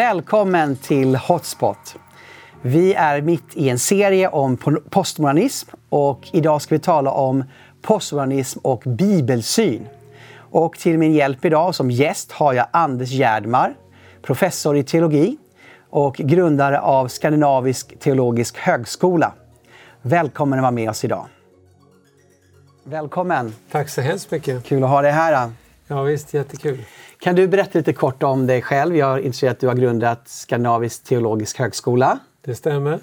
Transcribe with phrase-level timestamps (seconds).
[0.00, 1.96] Välkommen till Hotspot.
[2.62, 4.56] Vi är mitt i en serie om
[4.90, 7.44] postmodernism och idag ska vi tala om
[7.82, 9.86] postmodernism och bibelsyn.
[10.36, 13.74] Och till min hjälp idag som gäst har jag Anders Gärdmar,
[14.22, 15.36] professor i teologi
[15.90, 19.32] och grundare av Skandinavisk teologisk högskola.
[20.02, 21.26] Välkommen att vara med oss idag.
[22.84, 23.54] Välkommen!
[23.70, 24.64] Tack så hemskt mycket!
[24.64, 25.50] Kul att ha dig här.
[25.90, 26.78] Ja visst, jättekul.
[27.18, 28.96] Kan du berätta lite kort om dig själv?
[28.96, 32.18] Jag insett att du har grundat Skandinavisk teologisk högskola.
[32.44, 32.98] Det stämmer.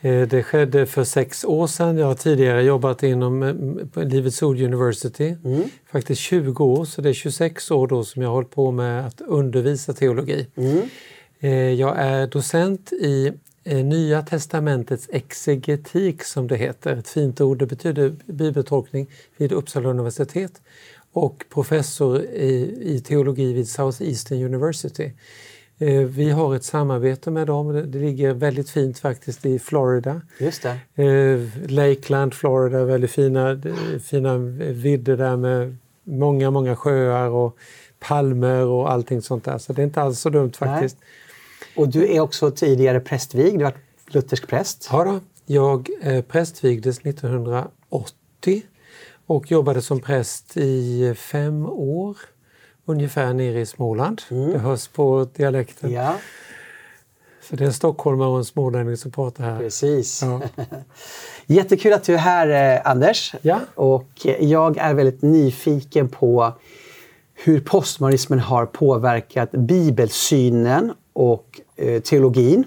[0.00, 1.98] Eh, det skedde för sex år sedan.
[1.98, 5.36] Jag har tidigare jobbat inom eh, Livets Ord University.
[5.44, 5.62] Mm.
[5.92, 9.06] Faktiskt 20 år, så det är 26 år då som jag har hållit på med
[9.06, 10.46] att undervisa teologi.
[10.56, 10.82] Mm.
[11.40, 13.32] Eh, jag är docent i
[13.64, 16.96] Nya testamentets exegetik som det heter.
[16.96, 20.60] Ett fint ord, det betyder bibeltolkning vid Uppsala universitet
[21.12, 25.12] och professor i, i teologi vid Southeastern University.
[25.78, 27.90] Eh, vi har ett samarbete med dem.
[27.90, 30.20] Det ligger väldigt fint faktiskt i Florida.
[30.38, 31.04] Just det.
[31.04, 33.62] Eh, Lakeland, Florida, väldigt fina,
[34.04, 37.56] fina vidder där med många, många sjöar och
[37.98, 39.58] palmer och allting sånt där.
[39.58, 40.96] Så det är inte alls så dumt faktiskt.
[41.00, 41.84] Nej.
[41.84, 44.88] Och du är också tidigare prästvigd, du har varit luthersk präst.
[44.92, 45.20] Ja, då.
[45.46, 45.90] jag
[46.28, 48.62] prästvigdes 1980
[49.32, 52.16] och jobbade som präst i fem år
[52.84, 54.22] ungefär nere i Småland.
[54.30, 54.52] Mm.
[54.52, 55.92] Det hörs på dialekten.
[55.92, 56.14] Ja.
[57.42, 59.58] Så det är en stockholmare och en smålänning som pratar här.
[59.58, 60.22] Precis.
[60.22, 60.40] Ja.
[61.46, 63.34] Jättekul att du är här, eh, Anders.
[63.42, 63.60] Ja.
[63.74, 66.52] Och jag är väldigt nyfiken på
[67.34, 72.64] hur postmodernismen har påverkat bibelsynen och eh, teologin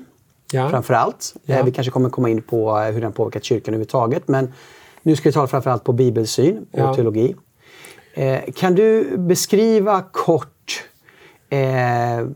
[0.51, 0.69] ja.
[0.69, 1.35] framför allt.
[1.43, 1.55] Ja.
[1.55, 4.27] Eh, vi kanske kommer komma in på hur den påverkat kyrkan överhuvudtaget.
[4.27, 4.53] Men
[5.05, 6.95] nu ska vi tala framförallt på bibelsyn och ja.
[6.95, 7.35] teologi.
[8.13, 10.83] Eh, kan du beskriva kort
[11.49, 12.27] eh,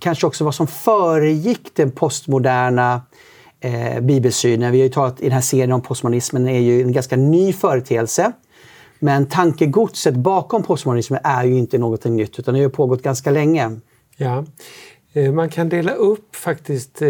[0.00, 3.02] kanske också vad som föregick den postmoderna
[3.60, 4.72] eh, bibelsynen?
[4.72, 7.52] Vi har ju talat i den här serien om postmodernismen, är ju en ganska ny
[7.52, 8.32] företeelse.
[8.98, 13.80] Men tankegodset bakom postmodernismen är ju inte något nytt utan det har pågått ganska länge.
[14.16, 14.44] Ja,
[15.12, 17.08] eh, man kan dela upp faktiskt eh,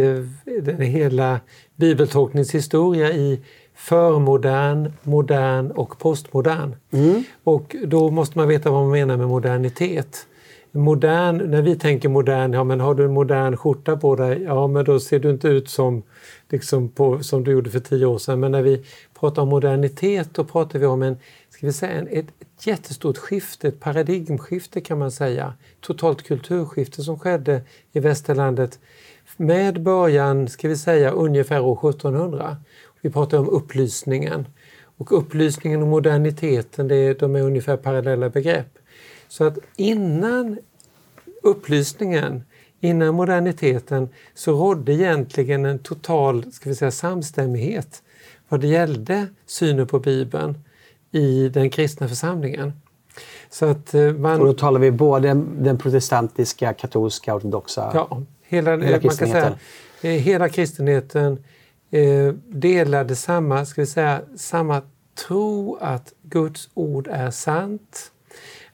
[0.63, 1.41] den hela
[1.77, 3.41] bibeltolkningshistoria i
[3.81, 6.77] förmodern, modern och postmodern.
[6.91, 7.25] Mm.
[7.45, 10.27] Och då måste man veta vad man menar med modernitet.
[10.73, 14.67] Modern, när vi tänker modern, ja men har du en modern skjorta på dig, ja
[14.67, 16.03] men då ser du inte ut som,
[16.49, 18.41] liksom på, som du gjorde för tio år sedan.
[18.41, 18.85] Men när vi
[19.21, 21.17] pratar om modernitet då pratar vi om en,
[21.51, 25.53] ska vi säga, en, ett, ett jättestort skifte, ett paradigmskifte kan man säga.
[25.81, 27.63] Totalt kulturskifte som skedde
[27.93, 28.79] i västerlandet
[29.37, 32.57] med början, ska vi säga, ungefär år 1700.
[33.01, 34.47] Vi pratar om upplysningen.
[34.97, 38.79] Och upplysningen och moderniteten, det är, de är ungefär parallella begrepp.
[39.29, 40.59] Så att innan
[41.43, 42.43] upplysningen,
[42.81, 48.03] innan moderniteten, så rådde egentligen en total ska vi säga, samstämmighet
[48.49, 50.65] vad det gällde synen på Bibeln
[51.11, 52.73] i den kristna församlingen.
[53.51, 54.41] Så att eh, man...
[54.41, 57.91] Och då talar vi både den protestantiska, katolska, ortodoxa?
[57.95, 59.57] Ja, hela, hela man kan säga,
[60.01, 61.45] hela kristenheten
[61.91, 64.83] eh, delade samma, ska vi säga, samma
[65.27, 68.13] tro att Guds ord är sant,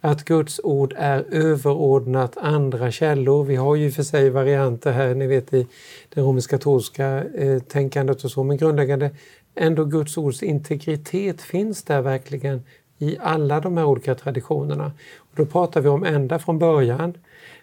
[0.00, 3.44] att Guds ord är överordnat andra källor.
[3.44, 5.66] Vi har ju för sig varianter här, ni vet i
[6.14, 9.10] det romersk-katolska eh, tänkandet och så, men grundläggande
[9.54, 12.62] ändå Guds ords integritet finns där verkligen
[12.98, 14.92] i alla de här olika traditionerna.
[15.16, 17.14] Och då pratar vi om ända från början,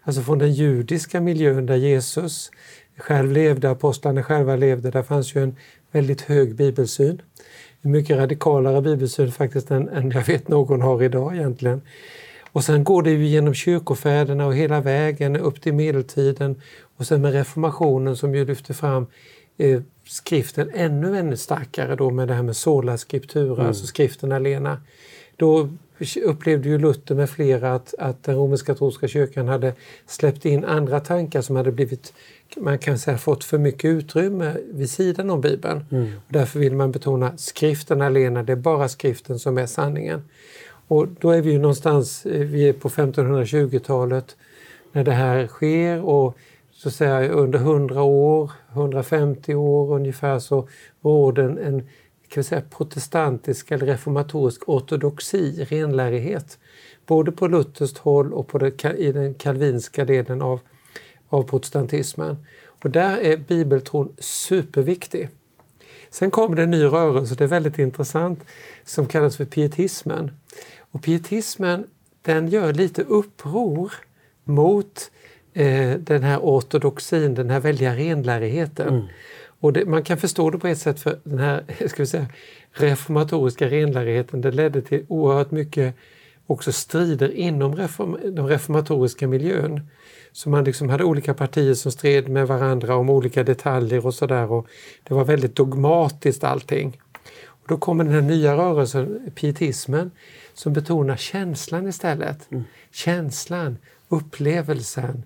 [0.02, 2.52] alltså från den judiska miljön där Jesus
[2.98, 4.92] själv levde, apostlarna själva levde.
[4.92, 5.56] Där fanns ju en
[5.92, 7.22] väldigt hög bibelsyn.
[7.82, 11.82] En mycket radikalare bibelsyn faktiskt än, än jag vet någon har idag egentligen.
[12.52, 16.62] Och sen går det ju genom kyrkofäderna och hela vägen upp till medeltiden
[16.98, 19.08] och sen med reformationen som ju lyfter fram
[19.58, 23.68] eh, skriften ännu, ännu starkare då med det här med sola scriptura, mm.
[23.68, 24.82] alltså skriften alena.
[25.36, 25.70] Då
[26.24, 29.74] upplevde ju Luther med flera att, att den romersk-katolska kyrkan hade
[30.08, 32.14] släppt in andra tankar som hade blivit
[32.58, 35.86] man kan säga fått för mycket utrymme vid sidan om Bibeln.
[35.92, 36.06] Mm.
[36.28, 40.24] Och därför vill man betona skriften alena, det är bara skriften som är sanningen.
[40.88, 44.36] Och då är vi ju någonstans, eh, vi är på 1520-talet
[44.92, 46.38] när det här sker och
[46.72, 50.68] så att säga under 100 år, 150 år ungefär så
[51.02, 51.80] råder en, en
[52.28, 56.60] kan vi säga, protestantisk eller reformatorisk ortodoxi, renlärighet.
[57.06, 60.60] Både på lutherskt håll och på det, i den kalvinska delen av
[61.34, 62.38] av protestantismen.
[62.66, 65.30] Och där är bibeltron superviktig.
[66.10, 68.40] Sen kommer det en ny rörelse, det är väldigt intressant,
[68.84, 70.32] som kallas för pietismen.
[70.92, 71.88] Och pietismen
[72.22, 73.94] den gör lite uppror
[74.44, 75.12] mot
[75.54, 78.88] eh, den här ortodoxin, den här väldiga renlärigheten.
[78.88, 79.06] Mm.
[79.60, 82.28] Och det, man kan förstå det på ett sätt för den här ska vi säga,
[82.72, 85.96] reformatoriska renlärigheten det ledde till oerhört mycket
[86.48, 89.82] också strider inom reform, den reformatoriska miljön.
[90.32, 94.64] Så man liksom hade olika partier som stred med varandra om olika detaljer och sådär.
[95.04, 97.02] Det var väldigt dogmatiskt allting.
[97.46, 100.12] Och då kommer den här nya rörelsen, pietismen,
[100.54, 102.52] som betonar känslan istället.
[102.52, 102.64] Mm.
[102.92, 103.78] Känslan,
[104.10, 105.24] upplevelsen,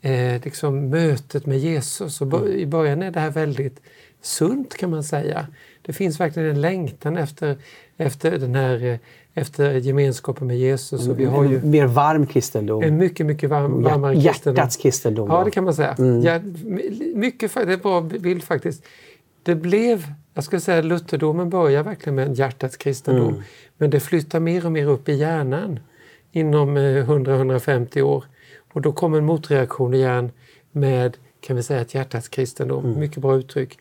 [0.00, 2.20] eh, liksom mötet med Jesus.
[2.20, 2.52] Och mm.
[2.52, 3.80] I början är det här väldigt
[4.22, 5.46] sunt kan man säga.
[5.82, 7.56] Det finns verkligen en längtan efter,
[7.96, 8.98] efter den här eh,
[9.38, 11.08] efter gemenskapen med Jesus.
[11.08, 12.82] Och vi har ju mer varm kristendom.
[12.82, 14.56] En mycket, mycket varm, varmare kristendom.
[14.56, 15.30] Hjärtats kristendom.
[15.30, 15.94] Ja, det kan man säga.
[15.98, 16.22] Mm.
[16.22, 16.40] Ja,
[17.14, 18.84] mycket, det är en bra bild faktiskt.
[19.42, 23.28] Det blev, jag skulle säga lutherdomen börjar verkligen med en hjärtats kristendom.
[23.28, 23.42] Mm.
[23.78, 25.80] Men det flyttar mer och mer upp i hjärnan
[26.32, 28.24] inom 100-150 eh, år.
[28.72, 30.30] Och då kommer en motreaktion igen
[30.72, 32.84] med kan vi säga ett hjärtats kristendom.
[32.84, 33.00] Mm.
[33.00, 33.78] Mycket bra uttryck.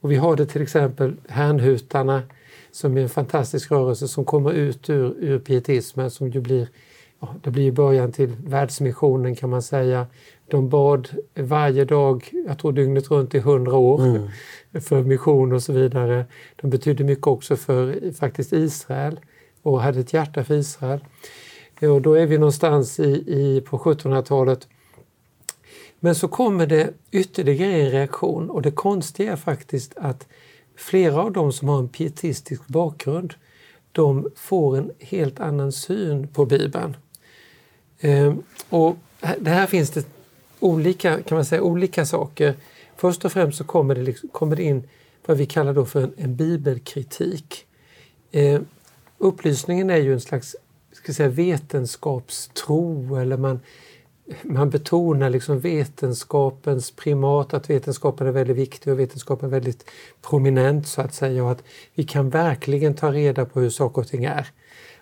[0.00, 2.22] Och vi har det till exempel Hernhutarna
[2.76, 6.68] som är en fantastisk rörelse som kommer ut ur, ur pietismen som ju blir,
[7.20, 10.06] ja, det blir början till världsmissionen kan man säga.
[10.48, 14.28] De bad varje dag, jag tror dygnet runt i hundra år, mm.
[14.80, 16.26] för mission och så vidare.
[16.56, 19.20] De betydde mycket också för faktiskt Israel
[19.62, 21.04] och hade ett hjärta för Israel.
[21.80, 24.68] Och då är vi någonstans i, i, på 1700-talet.
[26.00, 30.26] Men så kommer det ytterligare en reaktion och det konstiga är faktiskt att
[30.76, 33.34] flera av dem som har en pietistisk bakgrund
[33.92, 36.96] de får en helt annan syn på Bibeln.
[38.00, 38.96] Ehm, och
[39.38, 40.06] det här finns det
[40.60, 42.54] olika, kan man säga, olika saker.
[42.96, 44.88] Först och främst så kommer det, liksom, kommer det in
[45.26, 47.66] vad vi kallar då för en, en bibelkritik.
[48.32, 48.66] Ehm,
[49.18, 50.56] upplysningen är ju en slags
[50.96, 53.60] ska säga, vetenskapstro eller man,
[54.42, 59.90] man betonar liksom vetenskapens primat, att vetenskapen är väldigt viktig och vetenskapen är väldigt
[60.28, 61.62] prominent så att säga och att
[61.94, 64.46] vi kan verkligen ta reda på hur saker och ting är.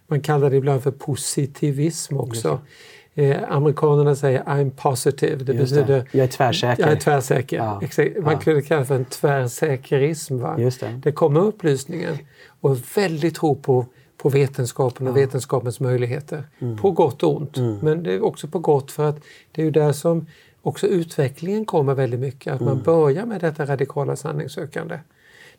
[0.07, 2.61] Man kallar det ibland för positivism också.
[3.15, 5.45] Eh, amerikanerna säger I'm positive.
[5.45, 6.83] Det betyder, Jag är tvärsäker.
[6.83, 7.57] Jag är tvärsäker.
[7.57, 7.81] Ja.
[8.23, 10.39] Man kunde kalla det för en tvärsäkerism.
[10.39, 10.57] Va?
[10.57, 11.01] Det.
[11.03, 12.19] det kommer upplysningen
[12.61, 13.87] och väldigt tro på
[14.25, 15.21] på vetenskapen och ja.
[15.21, 16.45] vetenskapens möjligheter.
[16.59, 16.77] Mm.
[16.77, 17.57] På gott och ont.
[17.57, 17.79] Mm.
[17.83, 19.17] Men det är också på gott för att
[19.53, 20.27] det är ju där som
[20.63, 22.53] också utvecklingen kommer väldigt mycket.
[22.53, 22.75] Att mm.
[22.75, 24.99] man börjar med detta radikala sanningssökande.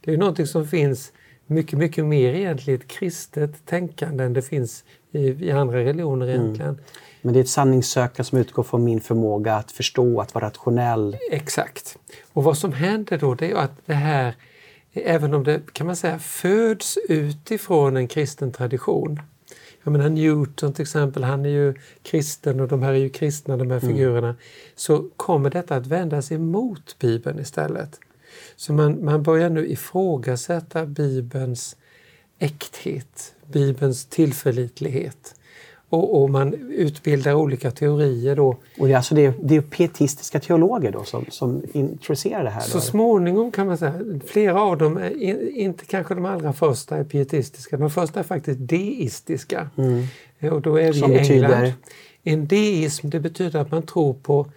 [0.02, 1.12] Det är ju någonting som finns
[1.46, 6.42] mycket, mycket mer egentligen ett kristet tänkande än det finns i, i andra religioner mm.
[6.42, 6.78] egentligen.
[7.22, 11.18] Men det är ett sanningssökande som utgår från min förmåga att förstå, att vara rationell.
[11.32, 11.98] Exakt.
[12.34, 14.36] Och vad som händer då det är att det här
[14.96, 19.20] även om det kan man säga föds utifrån en kristen tradition.
[19.84, 23.58] Jag menar Newton till exempel, han är ju kristen och de här är ju kristna
[23.58, 23.94] de här mm.
[23.94, 24.36] figurerna.
[24.76, 28.00] Så kommer detta att vändas emot Bibeln istället.
[28.56, 31.76] Så man, man börjar nu ifrågasätta Bibelns
[32.40, 35.36] äkthet, Bibelns tillförlitlighet
[35.96, 38.36] och, och, man utbildar olika teorier.
[38.36, 38.58] Då.
[38.80, 42.62] Och det, är alltså det, det är pietistiska teologer då som, som introducerar det här?
[42.62, 42.82] Så då?
[42.82, 43.94] småningom kan man säga,
[44.26, 48.60] flera av dem, är inte kanske de allra första är pietistiska, de första är faktiskt
[48.60, 49.70] deistiska.
[49.78, 50.54] Mm.
[50.54, 51.52] Och då är vi som i England.
[51.52, 51.74] Betyder?
[52.24, 54.48] En deism det betyder att man tror på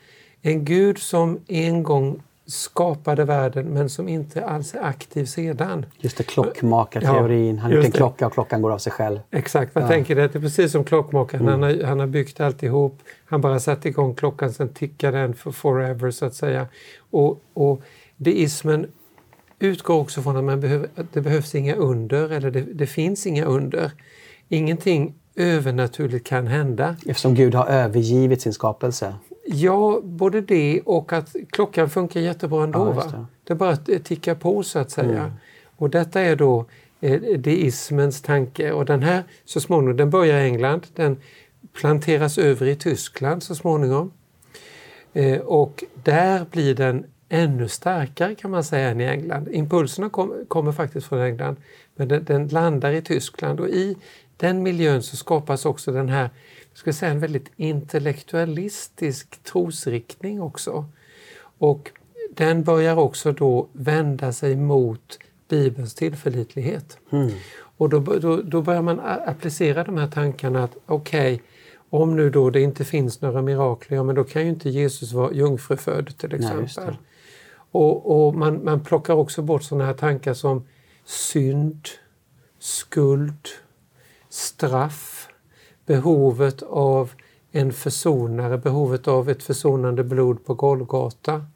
[0.43, 5.87] en gud som en gång skapade världen men som inte alls är aktiv sedan.
[5.99, 7.57] Just det, klockmakarteorin.
[7.57, 9.19] Ja, han gjort en klocka och klockan går av sig själv.
[9.31, 9.89] Exakt, man ja.
[9.89, 10.29] tänker det.
[10.29, 11.49] Det är precis som klockmakaren.
[11.49, 11.63] Mm.
[11.63, 12.99] Han, har, han har byggt alltihop.
[13.25, 16.67] Han bara satte igång klockan, sen tickar den för forever så att säga.
[17.11, 17.83] Och, och
[18.17, 18.87] deismen
[19.59, 23.27] utgår också från att, man behöver, att det behövs inga under, eller det, det finns
[23.27, 23.93] inga under.
[24.49, 26.97] Ingenting övernaturligt kan hända.
[27.07, 29.15] Eftersom Gud har övergivit sin skapelse.
[29.51, 32.95] Ja, både det och att klockan funkar jättebra ändå.
[32.97, 33.27] Ja, det.
[33.45, 35.21] det bara tickar på så att säga.
[35.21, 35.33] Mm.
[35.77, 36.65] Och detta är då
[37.01, 41.17] eh, deismens tanke och den här så småningom, den börjar i England, den
[41.73, 44.13] planteras över i Tyskland så småningom.
[45.13, 49.49] Eh, och där blir den ännu starkare kan man säga än i England.
[49.53, 51.57] Impulserna kom, kommer faktiskt från England
[51.97, 53.97] men den, den, landar i Tyskland och i
[54.37, 56.31] den miljön så skapas också den här
[56.79, 60.85] ska säga, en väldigt intellektualistisk trosriktning också.
[61.59, 61.91] Och
[62.31, 65.19] den börjar också då vända sig mot
[65.49, 66.99] Bibelns tillförlitlighet.
[67.11, 67.31] Mm.
[67.79, 71.47] Och då, då, då, börjar man applicera de här tankarna att okej, okay,
[71.91, 75.13] om nu då det inte finns några mirakler, ja men då kan ju inte Jesus
[75.13, 76.85] vara jungfrufödd till exempel.
[76.87, 76.97] Nej,
[77.71, 80.67] och, och man, man plockar också bort sådana här tankar som
[81.05, 81.89] synd,
[82.59, 83.49] skuld,
[84.29, 85.18] straff,
[85.89, 87.11] behovet av
[87.53, 91.47] en försonare, behovet av ett försonande blod på Golgata,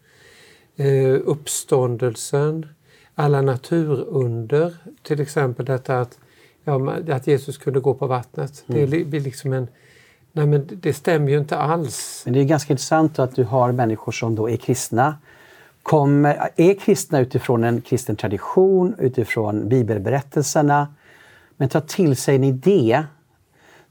[0.76, 2.66] eh, uppståndelsen,
[3.14, 6.18] alla naturunder, till exempel detta att,
[6.64, 8.64] ja, att Jesus kunde gå på vattnet.
[8.66, 8.90] Mm.
[8.90, 9.68] Det blir liksom en
[10.34, 12.22] Nej men det stämmer ju inte alls.
[12.24, 15.14] Men det är ganska intressant att du har människor som då är kristna
[15.82, 20.94] kommer, är kristna utifrån en kristen tradition, utifrån bibelberättelserna,
[21.56, 23.04] men tar till sig en idé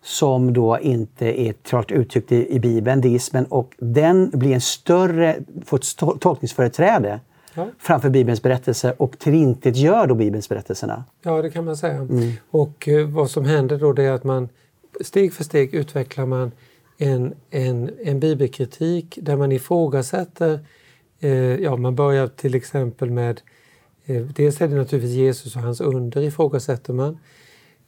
[0.04, 5.36] som då inte är klart uttryckt i, i Bibeln, deismen, och den blir en större,
[5.66, 7.20] får ett tolkningsföreträde
[7.54, 7.68] ja.
[7.80, 11.04] framför Bibelns berättelse och tillintetgör då Bibelns berättelserna.
[11.22, 11.96] Ja, det kan man säga.
[11.96, 12.32] Mm.
[12.52, 14.50] Och eh, vad som händer då det är att man
[15.02, 16.52] steg för steg utvecklar man
[16.98, 20.60] en, en, en bibelkritik där man ifrågasätter
[21.22, 23.42] Eh, ja, man börjar till exempel med,
[24.06, 27.20] eh, dels är det naturligtvis Jesus och hans under ifrågasätter man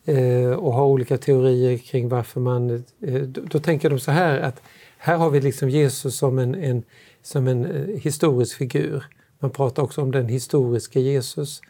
[0.06, 2.84] Eh, och har olika teorier kring varför man...
[3.02, 4.62] Eh, då, då, tänker de så här att
[4.98, 6.84] här har vi liksom Jesus som en, en,
[7.22, 9.06] som en eh, historisk figur.
[9.40, 11.62] Man pratar också om den historiska Jesus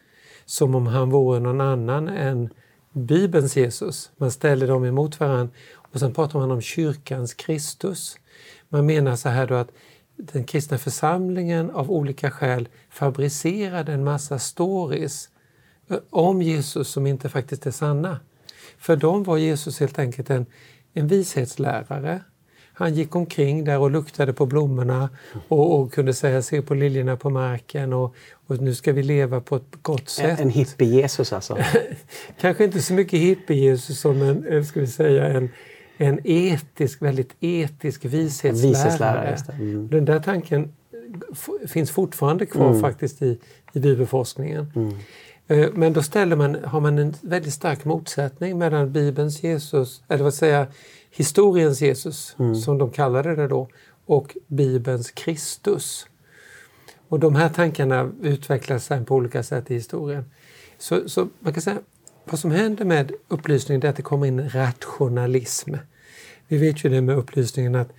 [0.46, 2.50] som om han vore någon annan än
[2.94, 4.12] Bibelns Jesus.
[4.18, 8.18] Man ställer dem emot varandra och sen pratar man om kyrkans Kristus.
[8.70, 9.72] Man menar så här då att
[10.16, 15.30] den kristna församlingen av olika skäl fabricerade en massa stories
[16.10, 18.20] om Jesus som inte faktiskt är sanna.
[18.78, 20.46] För dem var Jesus helt enkelt en,
[20.94, 22.22] en vishetslärare.
[22.75, 25.10] Han gick omkring där och luktade på blommorna
[25.48, 28.16] och, och kunde säga se på liljorna på marken och,
[28.48, 30.40] och, nu ska vi leva på ett gott sätt.
[30.40, 31.58] En, en hippie-Jesus alltså?
[32.42, 35.50] Kanske inte så mycket hippie-Jesus som en, eh, ska vi säga, en,
[35.98, 38.68] en etisk, väldigt etisk vishetslärare.
[38.68, 39.88] vishetslärare mm.
[39.88, 40.74] Den där tanken
[41.68, 42.82] finns fortfarande kvar mm.
[42.82, 43.40] faktiskt i,
[43.74, 44.72] i bibelforskningen.
[44.75, 44.94] Mm.
[45.48, 50.24] Eh, men då ställer man, har man en väldigt stark motsättning mellan Bibelns Jesus, eller
[50.24, 50.68] vad säga
[51.12, 52.56] historiens Jesus, mm.
[52.56, 53.68] som de kallade det då,
[54.06, 56.08] och Bibelns Kristus.
[57.10, 60.26] Och de här tankarna utvecklas sen på olika sätt i historien.
[60.78, 61.78] Så, så man kan säga
[62.26, 65.76] vad som händer med upplysningen är att det kommer in rationalism.
[66.48, 67.90] Vi vet ju det med upplysningen att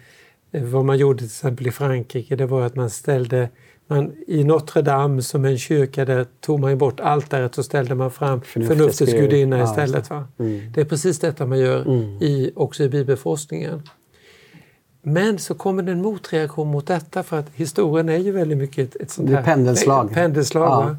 [0.52, 3.48] eh, vad man gjorde till exempel i Frankrike det var att man ställde
[3.86, 8.10] man, I Notre Dame som en kyrka där tog man bort altaret och ställde man
[8.10, 10.10] fram förnuftets gudinna ja, istället.
[10.10, 10.28] Va?
[10.38, 10.72] Mm.
[10.72, 12.22] Det är precis detta man gör mm.
[12.22, 13.82] i, också i bibelforskningen.
[15.02, 18.94] Men så kommer det en motreaktion mot detta för att historien är ju väldigt mycket
[18.94, 20.14] ett, ett sånt här pendelslag.
[20.14, 20.96] pendelslag ja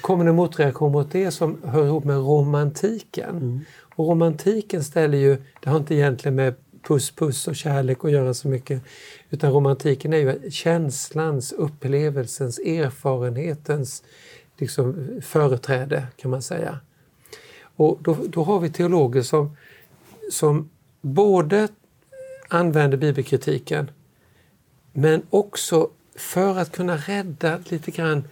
[0.00, 3.36] kommer en motreaktion mot det som hör ihop med romantiken.
[3.36, 3.60] Mm.
[3.94, 8.34] Och romantiken ställer ju, det har inte egentligen med puss puss och kärlek att göra
[8.34, 8.82] så mycket.
[9.30, 14.02] Utan romantiken är ju känslans, upplevelsens, erfarenhetens
[14.56, 16.80] liksom, företräde kan man säga.
[17.76, 19.56] Och då, då har vi teologer som,
[20.30, 20.70] som
[21.00, 21.68] både
[22.48, 23.90] använder bibelkritiken
[24.92, 28.24] men också för att kunna rädda lite grann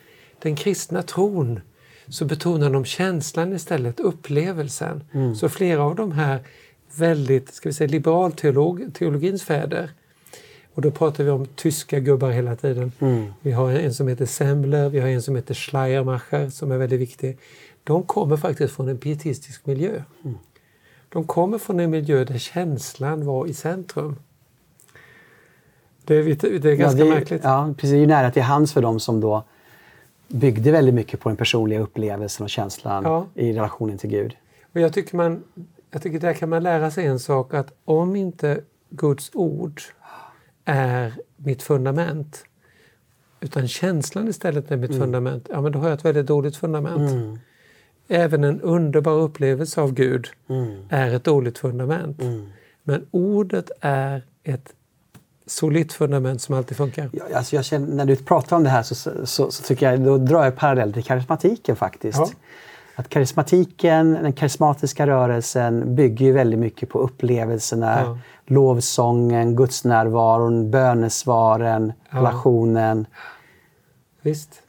[0.42, 1.60] den kristna tron
[2.08, 5.04] så betonar de känslan istället, upplevelsen.
[5.12, 5.34] Mm.
[5.34, 6.40] Så flera av de här
[6.96, 9.90] väldigt, ska vi säga, liberalteologins fäder
[10.74, 12.92] och då pratar vi om tyska gubbar hela tiden.
[12.98, 13.32] Mm.
[13.40, 17.00] Vi har en som heter Semmler, vi har en som heter Schleiermacher som är väldigt
[17.00, 17.38] viktig.
[17.84, 20.02] De kommer faktiskt från en pietistisk miljö.
[20.24, 20.38] Mm.
[21.08, 24.16] De kommer från en miljö där känslan var i centrum.
[26.04, 26.24] Det är,
[26.58, 27.44] det är ganska ja, det är, märkligt.
[27.44, 27.90] Ja, precis.
[27.90, 29.44] Det är ju nära till hands för dem som då
[30.28, 33.26] byggde väldigt mycket på den personliga upplevelsen och känslan ja.
[33.34, 34.36] i relationen till Gud.
[34.72, 35.42] Och jag tycker man,
[35.90, 39.82] jag tycker där kan man lära sig en sak att om inte Guds ord
[40.64, 42.44] är mitt fundament
[43.40, 45.02] utan känslan istället är mitt mm.
[45.02, 47.12] fundament, ja men då har jag ett väldigt dåligt fundament.
[47.12, 47.38] Mm.
[48.08, 50.82] Även en underbar upplevelse av Gud mm.
[50.88, 52.22] är ett dåligt fundament.
[52.22, 52.48] Mm.
[52.82, 54.74] Men ordet är ett
[55.46, 57.10] solitt fundament som alltid funkar?
[57.12, 60.00] Ja, alltså jag känner, när du pratar om det här så, så, så, tycker jag,
[60.00, 62.18] då drar jag parallell till karismatiken faktiskt.
[62.18, 62.30] Ja.
[62.98, 68.18] Att karismatiken, den karismatiska rörelsen bygger ju väldigt mycket på upplevelserna, ja.
[68.46, 72.18] lovsången, gudsnärvaron, bönesvaren, ja.
[72.18, 73.06] relationen.
[74.22, 74.62] Visst.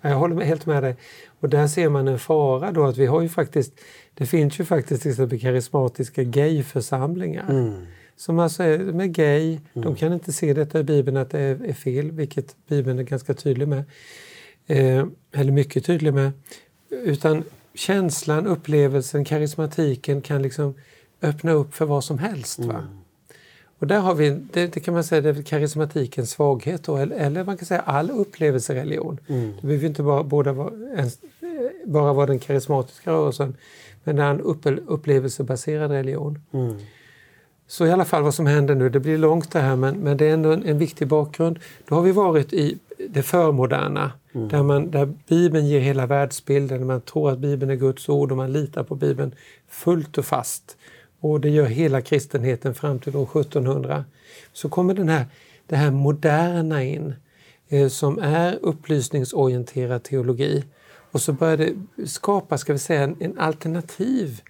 [0.00, 0.96] Jag håller helt med dig.
[1.40, 3.72] Och där ser man en fara då att vi har ju faktiskt,
[4.14, 7.50] det finns ju faktiskt till exempel karismatiska gayförsamlingar.
[7.50, 9.48] Mm som alltså är, de är gay.
[9.48, 9.60] Mm.
[9.72, 13.02] De kan inte se detta i Bibeln att det är, är fel, vilket Bibeln är
[13.02, 13.84] ganska tydlig med.
[14.66, 16.32] Eh, eller mycket tydlig med.
[16.90, 17.44] Utan
[17.76, 20.74] känslan, upplevelsen, karismatiken kan liksom
[21.22, 22.58] öppna upp för vad som helst.
[22.58, 22.74] Va?
[22.74, 22.84] Mm.
[23.78, 27.16] Och där har vi, det, det, kan man säga, det är karismatikens svaghet då, eller,
[27.16, 29.20] eller, man kan säga all upplevelsereligion.
[29.26, 29.52] Mm.
[29.60, 31.18] Det behöver inte bara, båda vara, ens,
[31.84, 33.56] bara vara den karismatiska rörelsen,
[34.04, 36.40] men det är en upp, upplevelsebaserad religion.
[36.52, 36.76] Mm.
[37.66, 40.16] så i alla fall vad som händer nu, det blir långt det här men, men
[40.16, 41.58] det är ändå en, en viktig bakgrund.
[41.88, 44.48] Då har vi varit i det förmoderna mm.
[44.48, 48.36] där, man, där Bibeln ger hela världsbilden, man tror att Bibeln är Guds ord och
[48.36, 49.34] man litar på Bibeln
[49.68, 50.76] fullt och fast.
[51.20, 54.04] Och det gör hela kristenheten fram till år 1700.
[54.52, 55.26] Så kommer den här,
[55.66, 57.14] det här moderna in
[57.68, 60.64] eh, som är upplysningsorienterad teologi.
[61.12, 61.74] Och så börjar det
[62.06, 64.40] skapa, ska vi säga, en, en alternativ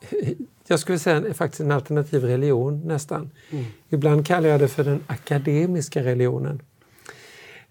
[0.66, 3.30] jag skulle säga faktiskt en alternativ religion nästan.
[3.50, 3.64] Mm.
[3.88, 6.62] Ibland kallar jag det för den akademiska religionen.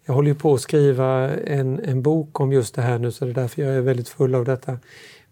[0.10, 3.32] Jag håller på att skriva en, en bok om just det här nu så det
[3.32, 4.78] är därför jag är väldigt full av detta.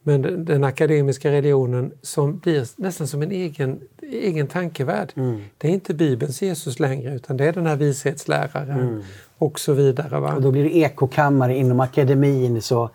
[0.04, 5.14] Men den, akademiska religionen som blir nästan som en egen, egen tankevärld.
[5.16, 5.42] Mm.
[5.58, 9.02] Det är inte Bibelns Jesus längre utan det är den här vishetsläraren mm.
[9.38, 10.20] och så vidare.
[10.20, 10.34] Va?
[10.36, 12.90] Och då blir det ekokammare inom akademin så,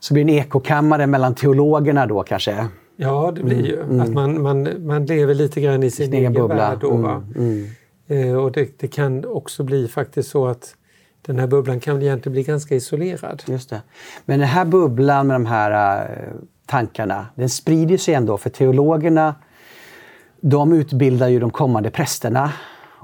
[0.00, 2.68] så blir det en ekokammare mellan teologerna då kanske?
[2.96, 3.82] Ja, det blir ju.
[3.82, 6.56] Mm, att man, man, man lever lite grann i sin, sin egen bubbla.
[6.56, 6.78] värld.
[6.80, 7.66] Då, mm, mm.
[8.06, 10.74] eh, och det, det, kan också bli faktiskt så att
[11.26, 13.42] den här bubblan kan egentligen bli ganska isolerad.
[13.46, 13.82] Just det.
[14.24, 16.26] Men den här bubblan med de här eh,
[16.66, 19.34] tankarna, den sprider sig ändå för teologerna
[20.40, 22.52] de utbildar ju de kommande prästerna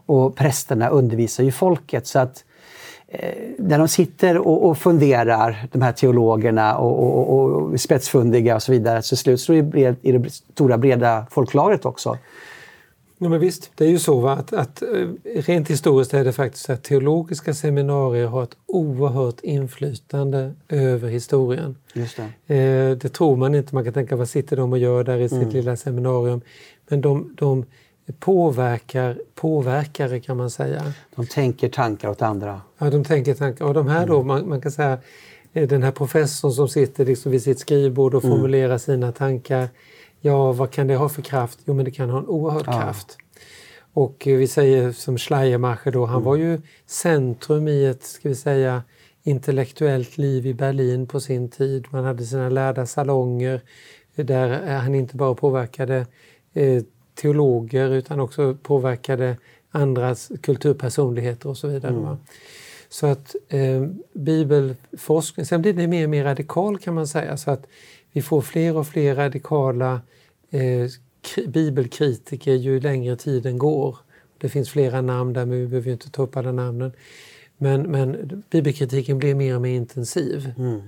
[0.07, 2.07] och prästerna undervisar ju folket.
[2.07, 2.45] Så att
[3.09, 8.63] eh, när de sitter och, och, funderar, de här teologerna och, och, och spetsfundiga och
[8.63, 9.63] så vidare, så slut så i
[10.03, 12.19] det stora breda folklagret också.
[13.23, 14.33] Ja, men visst, det är ju så va?
[14.33, 14.89] Att, att eh,
[15.35, 21.77] rent historiskt är det faktiskt så att teologiska seminarier har ett oerhört inflytande över historien.
[21.93, 22.55] Just det.
[22.55, 25.29] Eh, det tror man inte, man kan tänka vad sitter de och gör där i
[25.29, 25.51] sitt mm.
[25.51, 26.41] lilla seminarium?
[26.89, 27.65] Men de, de
[28.19, 30.93] påverkar påverkare kan man säga.
[31.17, 32.61] De tänker tankar åt andra.
[32.79, 33.65] Ja, de tänker tankar.
[33.65, 34.27] Och de här då, mm.
[34.27, 34.99] man, man, kan säga
[35.53, 38.37] eh, den här professorn som sitter liksom vid sitt skrivbord och mm.
[38.37, 38.79] formulerar mm.
[38.79, 39.69] sina tankar.
[40.25, 41.59] Ja, vad kan det ha för kraft?
[41.65, 42.73] Jo, men det kan ha en oerhörd ja.
[42.73, 43.19] kraft.
[43.93, 46.25] Och eh, vi säger som Schleiermacher då, han mm.
[46.25, 48.83] var ju centrum i ett, ska vi säga,
[49.23, 51.87] intellektuellt liv i Berlin på sin tid.
[51.91, 53.61] Man hade sina lärda salonger
[54.15, 56.07] där han inte bara påverkade
[56.53, 56.83] eh,
[57.15, 59.37] teologer utan också påverkade
[59.71, 61.95] andras kulturpersonligheter och så vidare.
[61.95, 62.17] Mm.
[62.89, 67.51] Så att eh, bibelforskning, sen blir det mer och mer radikal kan man säga så
[67.51, 67.67] att
[68.13, 70.01] vi får fler och fler radikala
[70.51, 70.89] eh,
[71.47, 73.99] bibelkritiker ju längre tiden går.
[74.39, 76.93] Det finns flera namn där men vi behöver inte ta upp alla namnen.
[77.57, 80.53] Men, men bibelkritiken blir mer och mer intensiv.
[80.59, 80.81] Mm.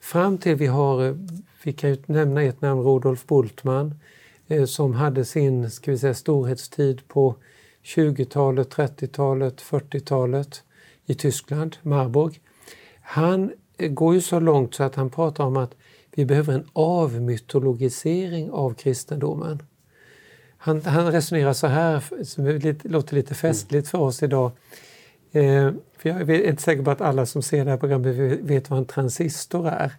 [0.00, 1.14] Fram till vi har, eh,
[1.62, 3.94] vi kan ju nämna ett namn, Rodolf Bultmann,
[4.50, 7.36] Eh, som hade sin ska vi säga, storhetstid på
[7.82, 10.62] 20-talet, 30-talet, 40-talet
[11.06, 12.40] i Tyskland, Marburg.
[13.02, 15.74] Han eh, går ju så långt så att han pratar om att
[16.14, 19.62] vi behöver en avmytologisering av kristendomen.
[20.58, 24.52] Han, han resonerar så här, som låter lite festligt för oss idag.
[25.32, 28.70] Eh, för jag är inte säker på att alla som ser det här programmet vet
[28.70, 29.92] vad en transistor är.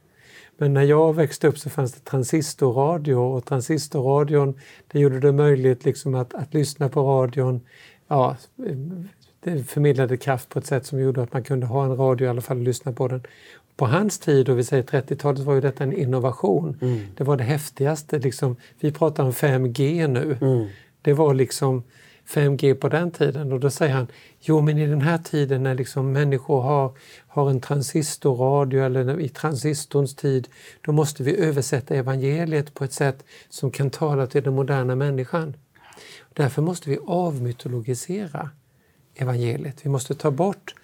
[0.58, 5.86] Men när jag växte upp så fanns det transistorradio och transistorradion det gjorde det möjligt
[5.86, 7.62] liksom att, att lyssna på radion.
[8.08, 8.76] Ja, eh,
[9.44, 12.30] det förmedlade kraft på ett sätt som gjorde att man kunde ha en radio i
[12.30, 13.24] alla fall och lyssna på den.
[13.82, 16.78] På hans tid, och vi säger 30-talet, var ju detta en innovation.
[16.82, 17.00] Mm.
[17.18, 18.20] Det var det häftigaste.
[18.20, 20.38] Liksom, vi pratar om 5G nu.
[20.42, 20.68] Mm.
[21.02, 21.84] Det var liksom
[22.28, 24.08] 5G på den tiden och då säger han
[24.40, 26.92] Jo men i den här tiden när liksom människor har,
[27.28, 30.48] har en transistorradio eller i transistorns tid
[30.82, 35.54] då måste vi översätta evangeliet på ett sätt som kan tala till den moderna människan.
[36.34, 38.50] Därför måste vi avmytologisera
[39.16, 39.86] evangeliet.
[39.86, 40.76] Vi måste ta bort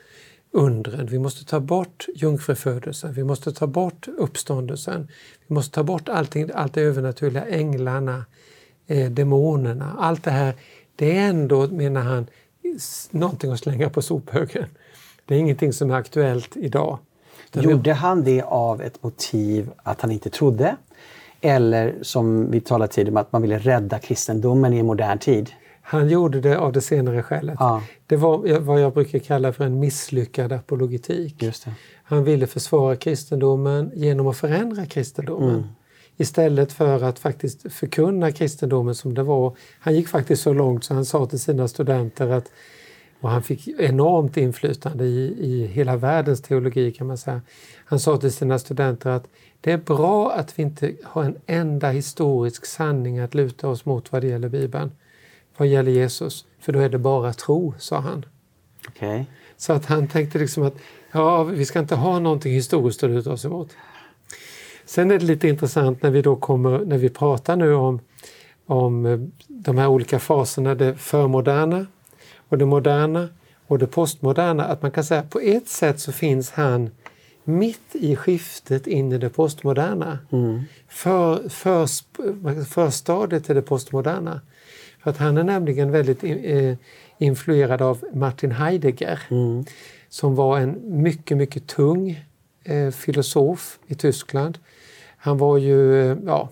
[0.52, 5.08] undren, vi måste ta bort jungfrufödelsen, vi måste ta bort uppståndelsen,
[5.48, 8.26] vi måste ta bort allting, allt det övernaturliga, änglarna,
[8.88, 10.56] eh, demonerna, allt det här
[10.96, 12.28] det är ändå, menar han,
[13.12, 14.66] någonting att slänga på sophögen.
[15.26, 17.00] Det är ingenting som är aktuellt idag.
[17.54, 20.76] Gjorde han det av ett motiv att han inte trodde?
[21.42, 25.52] Eller som vi talade tidigare om, att man ville rädda kristendomen i en modern tid?
[25.90, 27.56] Han gjorde det av det senare skälet.
[27.60, 27.84] Ja.
[28.08, 31.44] Det var vad jag brukar kalla för en misslyckad apologetik.
[32.04, 35.50] Han ville försvara kristendomen genom att förändra kristendomen.
[35.50, 35.68] Mm
[36.18, 39.56] istället för att faktiskt förkunna kristendomen som det var.
[39.80, 42.52] Han gick faktiskt så långt så han sa till sina studenter att
[43.22, 47.42] och han fick enormt inflytande i, i hela världens teologi kan man säga.
[47.86, 49.28] Han sa till sina studenter att
[49.62, 54.12] det är bra att vi inte har en enda historisk sanning att luta oss mot
[54.12, 54.92] vad det gäller Bibeln.
[55.58, 58.26] Vad gäller Jesus, för då är det bara tro, sa han.
[58.88, 59.26] Okay.
[59.58, 60.76] Så att han tänkte liksom att
[61.12, 63.70] ja, vi ska inte ha någonting historiskt att luta oss emot.
[64.86, 68.00] Sen är det lite intressant när vi då kommer, när vi pratar nu om,
[68.66, 71.86] om eh, de här olika faserna, det förmoderna
[72.50, 73.30] och det moderna
[73.68, 74.66] och det postmoderna.
[74.66, 76.90] Att man kan säga att på ett sätt så finns han
[77.44, 80.20] mitt i skiftet in i det postmoderna.
[80.32, 80.62] Mm.
[80.88, 81.88] För, för,
[82.66, 84.42] förstadiet till det postmoderna.
[85.04, 86.76] För att han är nämligen väldigt eh,
[87.18, 89.66] influerad av Martin Heidegger mm.
[90.10, 92.24] som var en mycket, mycket tung
[92.64, 94.58] eh, filosof i Tyskland.
[95.18, 96.50] Han var ju, eh, ja...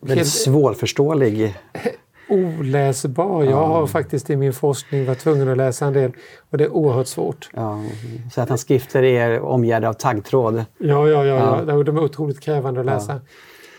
[0.00, 1.56] Väldigt helt, svårförståelig.
[2.28, 3.44] Oläsbar.
[3.44, 3.66] Jag ja.
[3.66, 6.12] har faktiskt i min forskning varit tvungen att läsa en del
[6.50, 7.48] och det är oerhört svårt.
[7.52, 7.84] Ja,
[8.32, 10.64] så att hans skrifter är omgärdade av taggtråd.
[10.78, 11.82] Ja, ja, ja, ja.
[11.82, 13.12] de är otroligt krävande att läsa.
[13.12, 13.20] Ja.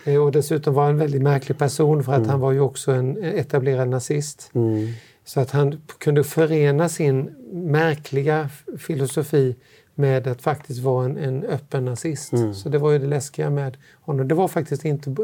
[0.08, 2.30] Eh, och dessutom var han en väldigt märklig person för att mm.
[2.30, 4.52] han var ju också en etablerad nazist.
[4.54, 4.88] Mm.
[5.26, 9.56] Så att han kunde förena sin märkliga filosofi
[9.96, 12.34] med att faktiskt vara en, en öppen nazist.
[12.34, 12.54] Mm.
[12.54, 14.28] Så det var ju det läskiga med honom.
[14.28, 15.16] Det var faktiskt inte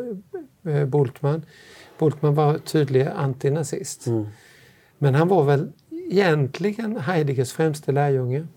[0.87, 1.45] Bultmann.
[1.99, 4.07] Bultmann var tydlig antinazist.
[4.07, 4.25] Mm.
[4.97, 5.71] Men han var väl
[6.11, 8.47] egentligen Heideggers främste lärjunge.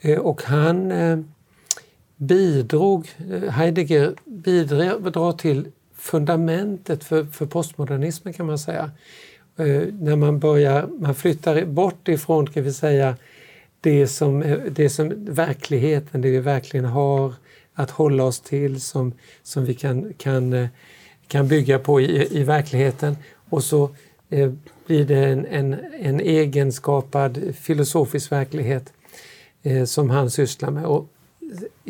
[0.00, 1.18] Eh, och han eh,
[2.22, 8.90] bidrog, eh, Heidegger bidrar till fundamentet för, för postmodernismen kan man säga.
[9.56, 13.16] Eh, när man börjar, man flyttar bort ifrån, kan vi säga,
[13.80, 17.34] det som, eh, det som verkligheten, det vi verkligen har
[17.74, 20.68] att hålla oss till som, som vi kan, kan,
[21.28, 23.16] kan bygga på i, i verkligheten.
[23.50, 23.90] Och så
[24.30, 24.52] eh,
[24.86, 28.92] blir det en, en, en egenskapad filosofisk verklighet
[29.62, 30.84] eh, som han sysslar med.
[30.84, 31.08] Och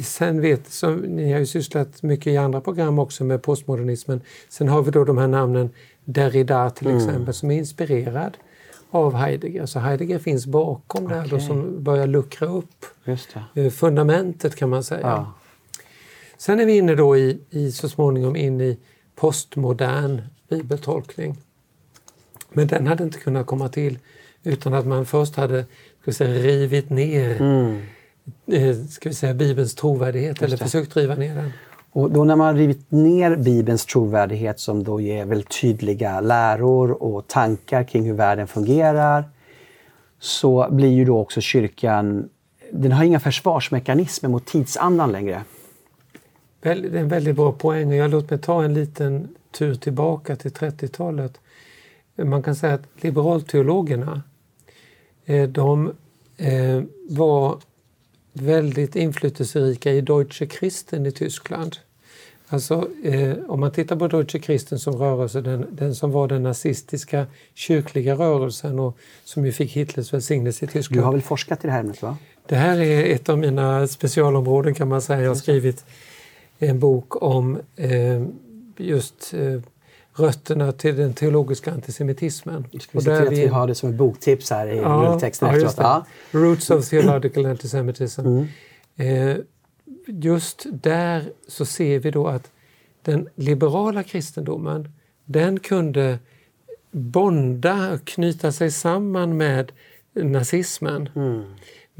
[0.02, 4.20] sen vet, som, ni har ju sysslat mycket i andra program också med postmodernismen.
[4.48, 5.70] Sen har vi då de här namnen
[6.04, 6.98] Derrida till mm.
[6.98, 8.36] exempel som är inspirerad
[8.90, 9.66] av Heidegger.
[9.66, 11.16] Så Heidegger finns bakom okay.
[11.16, 12.84] det här då, som börjar luckra upp
[13.54, 15.00] eh, fundamentet kan man säga.
[15.00, 15.32] Ja.
[16.36, 18.78] Sen är vi inne då i, i, så småningom in i
[19.14, 21.36] postmodern bibeltolkning.
[22.52, 23.98] Men den hade inte kunnat komma till
[24.42, 25.64] utan att man först hade
[26.02, 27.82] ska säga, rivit ner mm.
[28.46, 31.52] Eh, ska vi säga, Bibelns trovärdighet eller försökt riva ner den.
[31.92, 37.28] Och då när man rivit ner Bibelns trovärdighet som då ger väldigt tydliga läror och
[37.28, 39.24] tankar kring hur världen fungerar
[40.18, 42.28] så blir ju då också kyrkan,
[42.72, 45.44] den har inga försvarsmekanismer mot tidsandan längre.
[46.60, 47.92] Det är en väldigt bra poäng.
[47.92, 51.40] Jag låt mig ta en liten tur tillbaka till 30-talet.
[52.16, 54.22] Man kan säga att liberalteologerna
[55.24, 55.92] eh, de
[56.36, 57.58] eh, var
[58.32, 61.76] väldigt inflytelserika i Deutsche Christen i Tyskland.
[62.48, 66.42] Alltså, eh, om man tittar på Deutsche Christen som rörelse, den, den, som var den
[66.42, 71.00] nazistiska kyrkliga rörelsen och som ju fick Hitlers välsignelse i Tyskland.
[71.00, 72.02] Du har väl forskat i det här ämnet?
[72.02, 72.16] Va?
[72.46, 75.20] Det här är ett av mina specialområden kan man säga.
[75.22, 75.84] Jag har skrivit
[76.58, 78.22] en bok om eh,
[78.76, 79.60] just eh,
[80.14, 82.64] rötterna till den teologiska antisemitismen.
[82.80, 85.48] Ska vi se till att vi har det som ett boktips här i ja, texten
[85.48, 85.76] ja, efteråt.
[85.78, 86.06] Ja.
[86.30, 88.20] Roots of theological antisemitism.
[88.26, 88.46] Mm.
[88.96, 89.36] Eh,
[90.06, 92.50] just där så ser vi då att
[93.02, 94.88] den liberala kristendomen
[95.24, 96.18] den kunde
[96.90, 99.72] bonda och knyta sig samman med
[100.12, 101.08] nazismen.
[101.14, 101.44] Mm.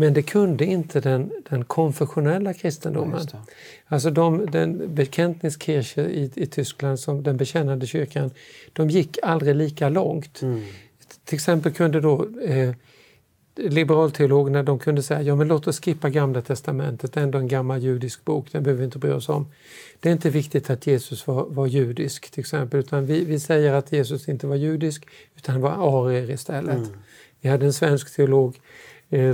[0.02, 3.26] Men det kunde inte den, den konfessionella kristendomen.
[3.32, 3.38] Ja,
[3.86, 8.30] alltså de, den Bekenntniskirche i, i Tyskland, som den bekännande kyrkan,
[8.72, 10.42] de gick aldrig lika långt.
[10.42, 10.62] Mm.
[11.24, 12.74] Till exempel kunde då eh,
[13.56, 17.48] liberalteologerna de kunde säga ja men låt oss skippa Gamla testamentet, det är ändå en
[17.48, 19.46] gammal judisk bok, den behöver vi inte bry oss om.
[20.00, 23.72] Det är inte viktigt att Jesus var, var judisk till exempel, utan vi, vi säger
[23.72, 26.76] att Jesus inte var judisk utan var arier istället.
[26.76, 26.98] Mm.
[27.40, 28.60] Vi hade en svensk teolog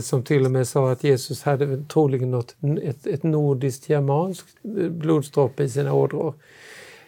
[0.03, 4.89] som till och med sa att Jesus hade troligen något, ett, ett nordiskt germanskt eh,
[4.89, 6.35] blodsdroppe i sina ådror.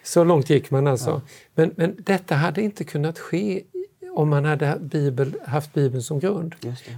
[0.03, 1.09] Så långt gick man alltså.
[1.09, 1.21] Ja.
[1.55, 3.63] Men, men detta hade inte kunnat ske
[4.13, 6.55] om man hade Bibel, haft Bibeln som grund.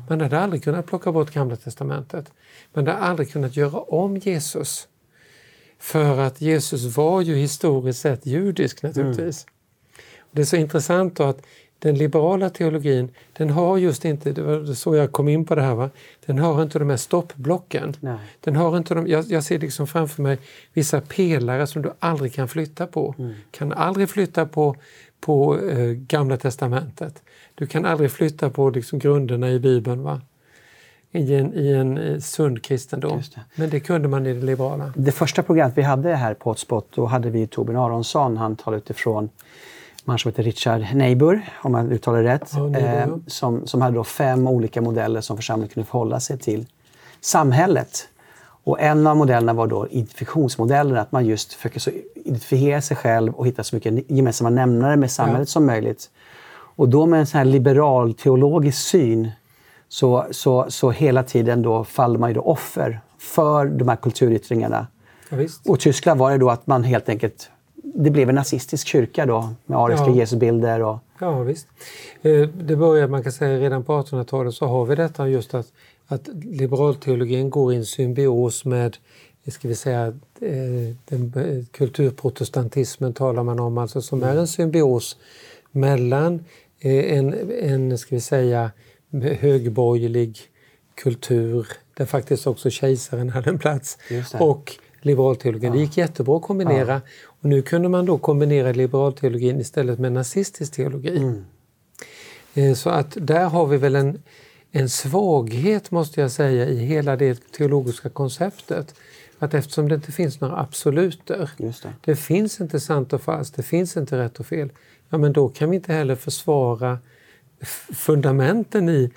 [0.10, 2.32] Man hade aldrig kunnat plocka bort Gamla testamentet.
[2.74, 4.88] Man hade aldrig kunnat göra om Jesus.
[5.80, 9.46] För att Jesus var ju historiskt sett judisk naturligtvis.
[9.46, 9.54] Mm.
[10.32, 11.42] Det är så intressant att
[11.84, 15.62] den liberala teologin, den har just inte, det var så jag kom in på det
[15.62, 15.90] här, va?
[16.26, 17.94] den har inte de här stoppblocken.
[18.00, 18.18] Nej.
[18.40, 20.38] Den har inte de, jag, jag ser liksom framför mig
[20.74, 23.16] vissa pelare som du aldrig kan flytta på.
[23.20, 23.34] Mm.
[23.52, 24.76] Kan aldrig flytta på,
[25.20, 27.24] på eh, Gamla testamentet.
[27.56, 30.04] Du kan aldrig flytta på liksom, grunderna i Bibeln.
[30.04, 30.22] Va?
[31.12, 33.18] i en, i en eh, sund kristendom.
[33.36, 33.42] Det.
[33.56, 34.94] Men det kunde man i det liberala.
[34.96, 38.38] Det första programmet vi hade här på Hotspot, då hade vi Torbjörn Aronsson.
[38.38, 39.30] Han talade utifrån
[40.06, 43.96] man som heter Richard Neighbor, om man uttalar det rätt, ja, eh, som, som hade
[43.96, 46.66] då fem olika modeller som församlingen kunde förhålla sig till
[47.22, 48.08] samhället.
[48.66, 53.48] Och en av modellerna var då identifikationsmodellen, att man just försöker identifiera sig själv och
[53.48, 55.46] hitta så mycket gemensamma nämnare med samhället ja.
[55.52, 56.10] som möjligt.
[56.76, 59.32] Och då med en sån här liberal teologisk syn
[59.90, 64.88] så, så, så hela tiden då faller man ju då offer för de här kulturyttringarna.
[65.30, 65.38] Ja,
[65.68, 67.50] och Tyskland var det då att man helt enkelt
[67.94, 70.16] det blev en nazistisk kyrka då med ariska ja.
[70.16, 70.84] Jesusbilder.
[70.84, 70.98] Och...
[71.20, 71.68] Ja visst.
[72.22, 75.68] Eh, det började man kan säga redan på 1800-talet så har vi detta just att,
[76.08, 78.98] att liberalteologin går i en symbios med
[79.52, 80.08] ska vi säga,
[80.42, 81.34] eh, den,
[81.72, 85.18] kulturprotestantismen talar man om, alltså som är en symbios
[85.72, 86.46] mellan
[86.80, 88.72] eh, en, en ska vi säga,
[89.40, 90.40] högborgerlig
[90.96, 93.98] kultur där faktiskt också kejsaren hade en plats
[94.40, 95.70] och liberalteologin.
[95.70, 95.76] Ja.
[95.76, 96.94] Det gick jättebra att kombinera.
[96.94, 97.02] Ja.
[97.44, 101.18] Och nu kunde man då kombinera liberalteologin istället med nazistisk teologi.
[101.18, 101.44] Mm.
[102.54, 104.22] Eh, så att där har vi väl en,
[104.72, 108.96] en svaghet måste jag säga i hela det teologiska konceptet.
[109.40, 111.74] Att eftersom det inte finns några absoluter, det.
[112.02, 112.16] det.
[112.16, 114.70] finns inte sant och falskt, det finns inte rätt och fel,
[115.10, 117.00] ja men då kan vi inte heller försvara
[117.94, 119.12] fundamenten i,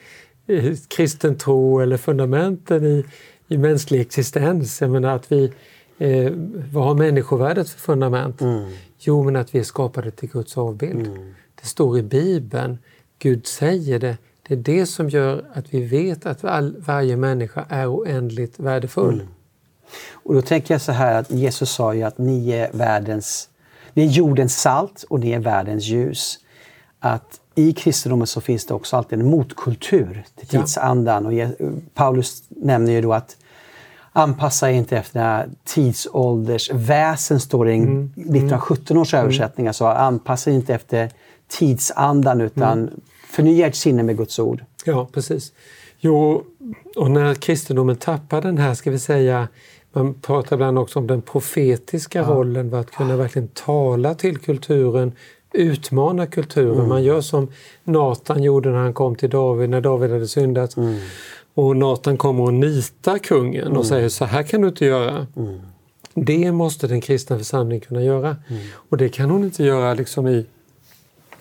[0.47, 3.05] i kristen tro eller fundamenten i,
[3.49, 4.81] i mänsklig existens.
[4.81, 5.53] Jag menar att vi,
[5.99, 6.33] eh,
[6.73, 8.41] vad har människovärdet för fundament?
[8.41, 8.71] Mm.
[8.99, 11.07] Jo, men att vi är skapade till Guds avbild.
[11.07, 11.35] Mm.
[11.61, 12.79] Det står i Bibeln,
[13.19, 14.17] Gud säger det.
[14.49, 19.15] Det är det som gör att vi vet att all, varje människa är oändligt värdefull.
[19.15, 19.27] Mm.
[20.13, 23.49] Och då tänker jag så här att Jesus sa ju att ni är världens,
[23.95, 26.39] ni är jordens salt och ni är världens ljus.
[26.99, 31.37] Att i kristendomen så finns det också alltid en motkultur till tidsandan.
[31.37, 31.49] Ja.
[31.49, 33.37] Och Paulus nämner ju då att
[34.17, 38.05] anpassa inte efter den här tidsålders väsen, står det i mm.
[38.05, 39.25] 1917 års mm.
[39.25, 39.67] översättning.
[39.67, 41.11] Alltså anpassa inte efter
[41.49, 43.01] tidsandan utan mm.
[43.31, 44.65] förnya ert sinne med Guds ord.
[44.85, 45.53] Ja, precis.
[45.99, 46.43] Jo,
[46.97, 49.49] och när kristendomen tappar den här, ska vi säga,
[49.93, 52.25] man pratar ibland också om den profetiska ja.
[52.25, 55.13] rollen, att kunna verkligen tala till kulturen,
[55.53, 56.77] utmana kulturen.
[56.77, 56.89] Mm.
[56.89, 57.49] Man gör som
[57.85, 60.77] Natan gjorde när han kom till David, när David hade syndat.
[60.77, 60.99] Mm.
[61.57, 63.77] Och Natan kommer och nitar kungen mm.
[63.77, 65.27] och säger så här kan du inte göra.
[65.37, 65.61] Mm.
[66.15, 68.37] Det måste den kristna församlingen kunna göra.
[68.49, 68.63] Mm.
[68.73, 70.47] Och det kan hon inte göra liksom i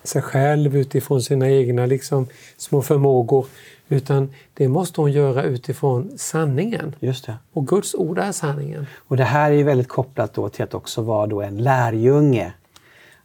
[0.02, 2.26] sig själv utifrån sina egna liksom,
[2.56, 3.46] små förmågor.
[3.88, 6.94] Utan det måste hon göra utifrån sanningen.
[7.00, 7.36] Just det.
[7.52, 8.86] Och Guds ord är sanningen.
[8.96, 12.52] Och det här är väldigt kopplat då till att också vara då en lärjunge.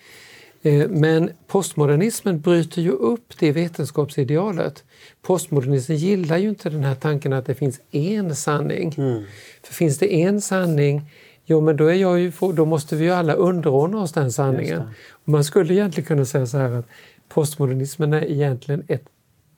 [0.88, 4.84] Men postmodernismen bryter ju upp det vetenskapsidealet.
[5.22, 8.94] Postmodernismen gillar ju inte den här tanken att det finns en sanning.
[8.98, 9.24] Mm.
[9.62, 11.02] För finns det en sanning,
[11.44, 14.82] jo men då, är jag ju, då måste vi ju alla underordna oss den sanningen.
[15.24, 16.86] Man skulle egentligen kunna säga så här att
[17.28, 19.04] postmodernismen är egentligen ett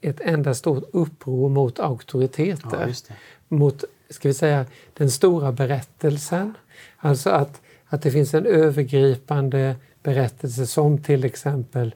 [0.05, 2.95] ett enda stort uppror mot auktoriteter.
[3.09, 3.15] Ja,
[3.49, 6.55] mot, ska vi säga, den stora berättelsen.
[6.97, 11.95] Alltså att, att det finns en övergripande berättelse som till exempel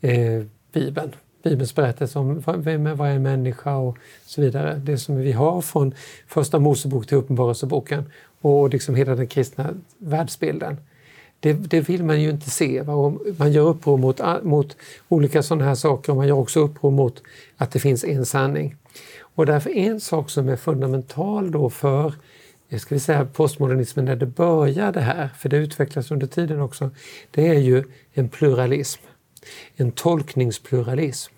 [0.00, 0.42] eh,
[0.72, 1.12] Bibeln.
[1.42, 4.80] Bibelns berättelse om vem är en människa och så vidare.
[4.84, 5.94] Det som vi har från
[6.26, 8.04] Första Mosebok till Uppenbarelseboken
[8.40, 10.76] och liksom hela den kristna världsbilden.
[11.40, 12.82] Det, det, vill man ju inte se.
[13.36, 14.76] Man gör uppror mot, mot
[15.08, 17.22] olika sådana här saker och man gör också uppror mot
[17.56, 18.76] att det finns en sanning.
[19.20, 22.14] Och därför en sak som är fundamental då för
[22.76, 26.90] ska vi säga, postmodernismen när det började här, för det utvecklas under tiden också,
[27.30, 29.02] det är ju en pluralism.
[29.76, 31.34] En tolkningspluralism.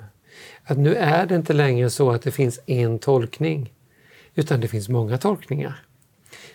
[0.65, 3.73] att nu är det inte längre så att det finns en tolkning,
[4.35, 5.85] utan det finns många tolkningar.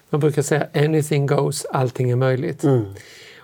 [0.10, 2.64] Man brukar säga anything goes, allting är möjligt.
[2.64, 2.86] Mm.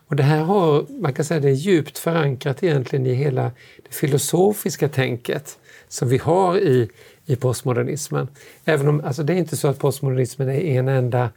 [0.08, 3.52] Och det här har, man kan säga det är djupt förankrat egentligen i hela
[3.84, 6.90] det filosofiska tänket som vi har i,
[7.32, 8.28] i postmodernismen.
[8.66, 11.30] Även om, alltså det är inte så att postmodernismen är en enda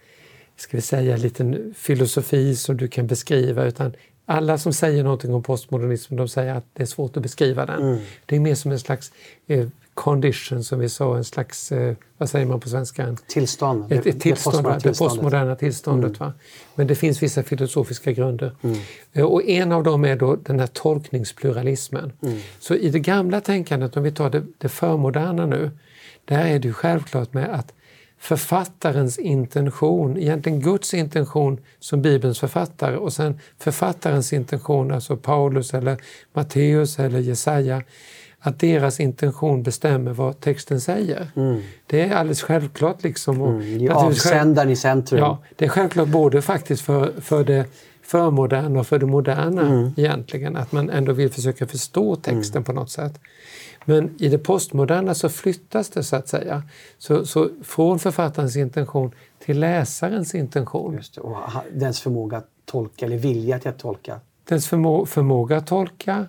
[0.56, 3.92] ska vi säga, liten filosofi som du kan beskriva utan
[4.26, 7.82] alla som säger någonting om postmodernismen de säger att det är svårt att beskriva den.
[7.82, 7.98] Mm.
[8.26, 9.12] Det är mer som en slags
[9.46, 13.16] eh, condition som vi sa, en slags, eh, vad säger man på svenska?
[13.26, 13.92] Tillstånd.
[13.92, 16.20] Ett, ett tillstånd, det, det postmoderna tillståndet.
[16.20, 16.32] Mm.
[16.74, 18.56] Men det finns vissa filosofiska grunder.
[18.62, 18.76] Mm.
[19.12, 22.12] Eh, och en av dem är då den här tolkningspluralismen.
[22.22, 22.38] Mm.
[22.58, 25.70] Så i det gamla tänkandet, om vi tar det, det förmoderna nu,
[26.24, 27.72] där är det ju självklart med att
[28.18, 35.96] författarens intention, egentligen Guds intention som Bibelns författare och sen författarens intention, alltså Paulus eller
[36.32, 37.82] Matteus eller Jesaja,
[38.46, 41.30] att deras intention bestämmer vad texten säger.
[41.36, 41.62] Mm.
[41.86, 43.02] Det är alldeles självklart.
[43.02, 45.20] Liksom, och, mm, avsändaren i centrum.
[45.20, 47.64] Ja, det är självklart både faktiskt för, för det
[48.02, 49.92] förmoderna och för det moderna mm.
[49.96, 52.64] egentligen, att man ändå vill försöka förstå texten mm.
[52.64, 53.20] på något sätt.
[53.84, 56.62] Men i det postmoderna så flyttas det så att säga.
[56.98, 59.12] Så, så från författarens intention
[59.44, 60.94] till läsarens intention.
[60.94, 61.36] Just det, och
[61.72, 64.20] dens förmåga att tolka, eller vilja till att tolka.
[64.48, 66.26] Dens förmå förmåga att tolka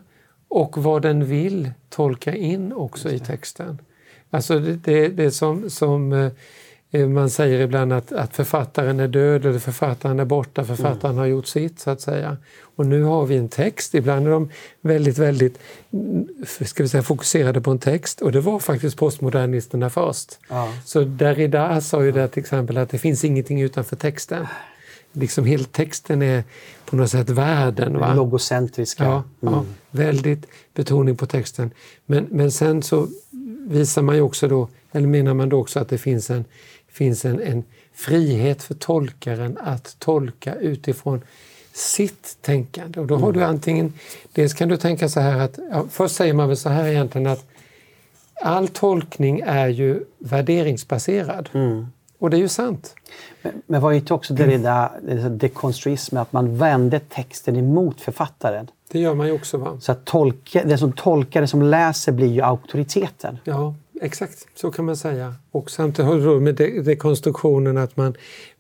[0.48, 3.82] och vad den vill tolka in också i texten.
[4.30, 6.32] Alltså det, det, det som, som eh,
[6.96, 11.18] Eh, man säger ibland att, att författaren är död eller författaren är borta, författaren mm.
[11.18, 12.38] har gjort sitt så att säga.
[12.76, 14.50] Och nu har vi en text, ibland är de
[14.82, 15.60] väldigt, väldigt
[15.94, 20.40] mm, ska vi säga, fokuserade på en text och det var faktiskt postmodernisterna först.
[20.50, 20.74] Ja.
[20.86, 24.48] Så Derrida sa ju det till exempel att det finns ingenting utanför texten.
[25.16, 26.44] Liksom hela texten är
[26.86, 28.00] på något sätt världen.
[28.00, 28.14] Va?
[28.14, 29.04] Logocentriska.
[29.04, 29.54] Ja, mm.
[29.54, 31.72] ja, väldigt betoning på texten.
[32.06, 33.08] Men, men sen så
[33.68, 36.46] visar man ju också då, eller menar man då också att det finns en
[36.96, 41.22] finns en, en frihet för tolkaren att tolka utifrån
[41.74, 43.00] sitt tänkande.
[43.00, 43.50] Och då har du mm.
[43.50, 43.94] antingen,
[44.34, 47.28] dels kan du tänka så här att, ja, först säger man väl så här egentligen
[47.28, 47.46] att
[48.42, 51.50] all tolkning är ju värderingsbaserad.
[51.54, 51.88] Mm.
[52.26, 52.96] Och det är ju sant.
[53.42, 58.68] Men, men var inte också det där dekonstruismen, att man vände texten emot författaren?
[58.92, 59.58] Det gör man ju också.
[59.58, 59.78] Va?
[59.82, 63.38] Så att tolka, den som tolkar, den som läser blir ju auktoriteten.
[63.44, 65.36] Ja, exakt, så kan man säga.
[65.52, 68.14] Och samtidigt har du med dekonstruktionen att man,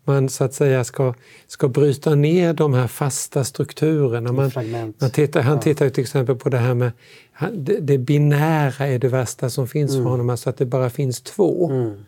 [0.04, 1.14] man så att säga ska,
[1.48, 4.32] ska bryta ner de här fasta strukturerna.
[4.32, 4.52] Man,
[4.98, 6.92] man tittar, han tittar till exempel på det här med
[7.54, 10.04] det, det binära är det värsta som finns mm.
[10.04, 11.70] för honom, alltså att det bara finns två.
[11.70, 12.06] Mm.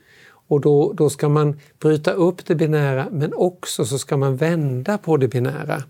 [0.48, 4.98] Och då, då ska man bryta upp det binära men också så ska man vända
[4.98, 5.84] på det binära.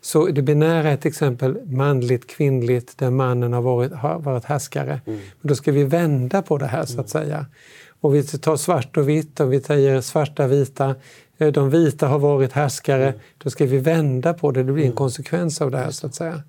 [0.00, 5.00] Så det binära är till exempel manligt, kvinnligt, där mannen har varit, har varit härskare.
[5.06, 5.20] Mm.
[5.40, 7.26] Men då ska vi vända på det här så att mm.
[7.26, 7.46] säga.
[8.00, 10.94] Och vi tar svart och vitt och vi säger svarta, vita.
[11.38, 13.08] Eh, de vita har varit härskare.
[13.08, 13.20] Mm.
[13.38, 14.96] Då ska vi vända på det, det blir en mm.
[14.96, 16.42] konsekvens av det här så att säga.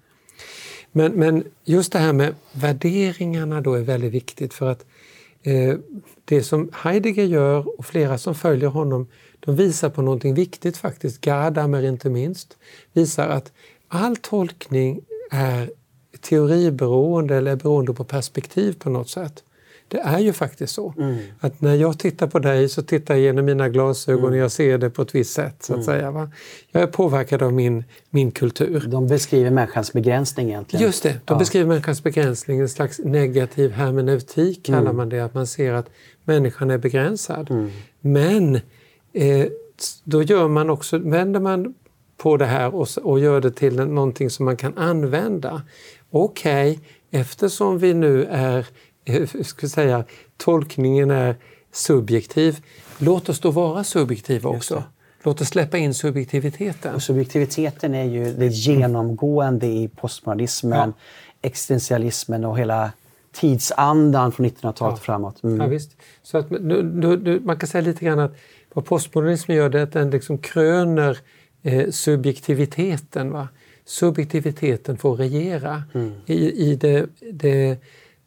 [0.91, 4.85] Men, men just det här med värderingarna då är väldigt viktigt för att
[5.43, 5.75] Eh,
[6.25, 9.07] det som Heidegger gör och flera som följer honom
[9.39, 11.21] de visar på någonting viktigt faktiskt.
[11.21, 12.57] Gadamer inte minst
[12.93, 13.51] visar att
[13.87, 15.01] all tolkning
[15.31, 15.71] är
[16.21, 19.43] teoriberoende eller beroende på perspektiv på något sätt.
[19.91, 20.93] Det är ju faktiskt så.
[20.97, 21.17] Mm.
[21.39, 24.31] Att när jag tittar på dig så tittar jag genom mina glasögon mm.
[24.31, 25.55] och jag ser det på ett visst sätt.
[25.63, 25.85] så att mm.
[25.85, 26.11] säga.
[26.11, 26.31] Va?
[26.71, 28.83] Jag är påverkad av min, min kultur.
[28.87, 30.85] De beskriver människans begränsning egentligen.
[30.85, 31.35] Just det, de ja.
[31.35, 32.59] beskriver människans begränsning.
[32.59, 34.95] En slags negativ hermeneutik kallar mm.
[34.95, 35.19] man det.
[35.19, 35.89] Att man ser att
[36.23, 37.51] människan är begränsad.
[37.51, 37.69] Mm.
[38.01, 38.55] Men
[39.13, 39.47] eh,
[40.03, 41.73] då gör man också, vänder man
[42.17, 45.61] på det här och, och gör det till någonting som man kan använda.
[46.09, 48.67] Okej, okay, eftersom vi nu är,
[49.43, 50.03] ska säga,
[50.37, 51.35] tolkningen är
[51.71, 52.57] subjektiv,
[52.97, 54.83] låt oss då vara subjektiva också.
[55.23, 56.95] Låt oss släppa in subjektiviteten.
[56.95, 60.93] Och subjektiviteten är ju det genomgående i postmodernismen,
[61.41, 61.47] ja.
[61.47, 62.91] existentialismen och hela
[63.31, 64.95] tidsandan från 1900-talet ja.
[64.95, 65.43] framåt.
[65.43, 65.61] Mm.
[65.61, 65.91] Ja, visst.
[66.23, 66.83] Så att, nu,
[67.23, 68.35] nu, man kan säga lite grann att
[68.73, 71.17] vad postmodernismen gör det är att den liksom kröner
[71.63, 73.31] eh, subjektiviteten.
[73.31, 73.47] Va?
[73.85, 75.83] Subjektiviteten får regera.
[75.93, 76.13] Mm.
[76.25, 77.77] I, I det, det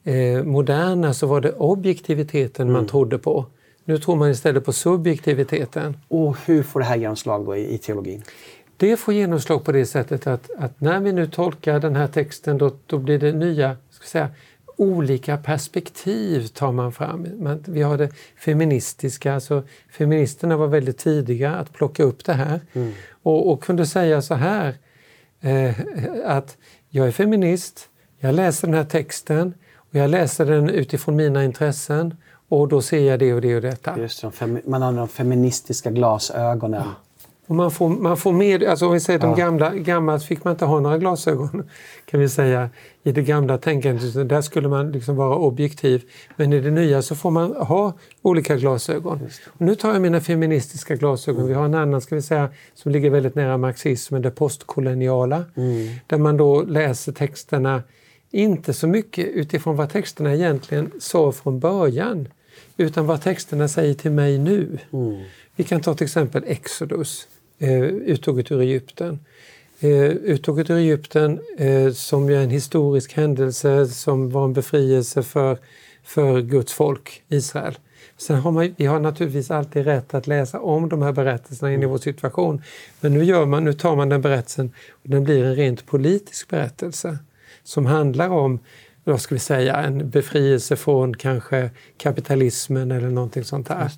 [0.04, 2.72] eh, moderna så var det objektiviteten mm.
[2.72, 3.46] man trodde på.
[3.84, 5.96] Nu tror man istället på subjektiviteten.
[6.08, 8.22] Och hur får det här genomslag i, i teologin?
[8.76, 12.58] Det får genomslag på det sättet att, att när vi nu tolkar den här texten
[12.58, 14.30] då, då blir det nya ska säga,
[14.76, 17.26] olika perspektiv tar man fram.
[17.66, 22.92] vi har det feministiska, alltså feministerna var väldigt tidiga att plocka upp det här mm.
[23.22, 24.74] och, och, kunde säga så här
[25.40, 25.74] eh,
[26.24, 26.56] att
[26.88, 27.88] jag är feminist,
[28.18, 29.54] jag läser den här texten
[29.94, 32.14] Och jag läser den utifrån mina intressen
[32.48, 33.98] och då ser jag det och det och detta.
[33.98, 36.82] Just det, man har de feministiska glasögonen.
[36.84, 36.94] Ja.
[37.46, 39.26] Och man, får, man får med, alltså om vi säger ja.
[39.26, 41.68] de gamla, gammalt fick man inte ha några glasögon
[42.04, 42.70] kan vi säga
[43.02, 44.28] i det gamla tänkandet.
[44.28, 46.02] Där skulle man liksom vara objektiv.
[46.36, 47.92] Men i det nya så får man ha
[48.22, 49.28] olika glasögon.
[49.58, 51.40] nu tar jag mina feministiska glasögon.
[51.40, 51.48] Mm.
[51.48, 55.44] Vi har en annan ska vi säga, som ligger väldigt nära marxismen, det postkoloniala.
[55.56, 55.88] Mm.
[56.06, 57.82] Där man då läser texterna,
[58.34, 62.28] inte så mycket utifrån vad texterna egentligen sa från början,
[62.76, 64.78] utan vad texterna säger till mig nu.
[64.92, 65.22] Mm.
[65.56, 67.28] Vi kan ta till exempel Exodus,
[67.58, 69.18] eh, uttåget ur Egypten.
[69.80, 75.58] Eh, uttåget ur Egypten eh, som är en historisk händelse som var en befrielse för,
[76.04, 77.78] för Guds folk, Israel.
[78.16, 81.82] Sen har man, vi har naturligtvis alltid rätt att läsa om de här berättelserna in
[81.82, 82.62] i vår situation.
[83.00, 86.48] Men nu, gör man, nu tar man den berättelsen och den blir en rent politisk
[86.48, 87.18] berättelse
[87.64, 88.58] som handlar om
[89.04, 93.90] vad ska vi säga, en befrielse från kanske kapitalismen eller någonting sånt där.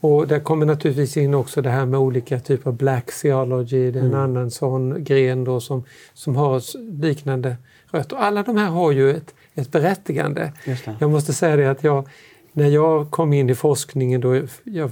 [0.00, 3.98] Och där kommer naturligtvis in också det här med olika typer av black theology, det
[3.98, 4.20] är en mm.
[4.20, 5.84] annan sån gren då som,
[6.14, 6.62] som har
[7.02, 7.56] liknande
[7.90, 8.16] rötter.
[8.16, 10.52] Alla de här har ju ett, ett berättigande.
[10.98, 12.08] Jag måste säga det att jag,
[12.52, 14.90] när jag kom in i forskningen då, jag,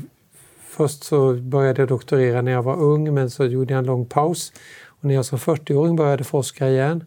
[0.69, 4.07] först så började jag doktorera när jag var ung men så gjorde jag en lång
[4.07, 4.53] paus.
[4.87, 7.05] Och när jag som 40-åring började forska igen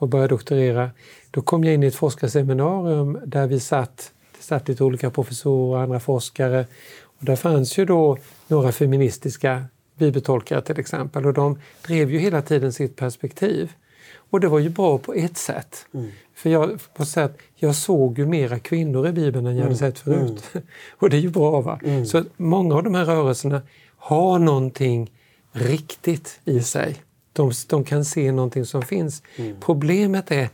[0.00, 0.90] och började doktorera,
[1.30, 5.76] då kom jag in i ett forskarseminarium där vi satt, det satt lite olika professorer
[5.76, 6.66] och andra forskare
[7.02, 9.64] och där fanns ju då några feministiska
[9.98, 13.72] bibeltolkare till exempel och de drev ju hela tiden sitt perspektiv.
[14.30, 15.86] Och det var ju bra på ett sätt.
[15.94, 16.10] Mm.
[16.34, 19.92] För jag, på sätt, jag såg ju mera kvinnor i Bibeln än jag hade mm.
[19.92, 20.50] sett förut.
[20.52, 20.66] Mm.
[20.98, 21.60] och det är ju bra.
[21.60, 21.80] va?
[21.84, 22.06] Mm.
[22.06, 23.62] Så många av de här rörelserna
[23.96, 25.10] har någonting
[25.52, 26.96] riktigt i sig.
[27.32, 29.22] De, de kan se någonting som finns.
[29.36, 29.56] Mm.
[29.60, 30.48] Problemet är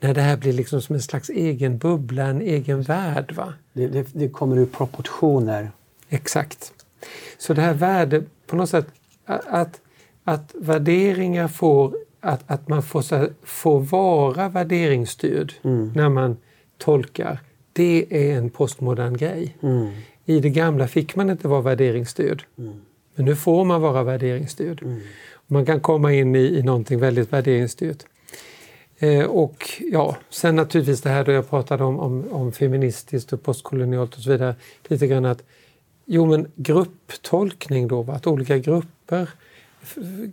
[0.00, 3.32] när det här blir liksom som en slags egen bubbla, en egen värld.
[3.32, 3.54] Va?
[3.72, 5.70] Det, det, det kommer ur proportioner.
[6.08, 6.72] Exakt.
[7.38, 8.86] Så det här värdet, på något sätt,
[9.26, 9.80] att,
[10.24, 15.92] att värderingar får, att, att man får, får vara värderingsstyrd mm.
[15.94, 16.36] när man
[16.78, 17.40] tolkar,
[17.72, 19.56] det är en postmodern grej.
[19.62, 19.90] Mm.
[20.24, 22.44] I det gamla fick man inte vara värderingsstyrd.
[22.58, 22.80] Mm.
[23.14, 24.82] Men nu får man vara värderingsstyrd.
[25.52, 28.04] Man kan komma in i, i någonting väldigt värderingsstyrt.
[28.98, 33.42] Eh, och ja, sen naturligtvis det här då jag pratade om, om, om feministiskt och
[33.42, 34.54] postkolonialt och så vidare.
[34.88, 35.42] Lite grann att
[36.04, 39.28] Jo, men grupptolkning då, att olika grupper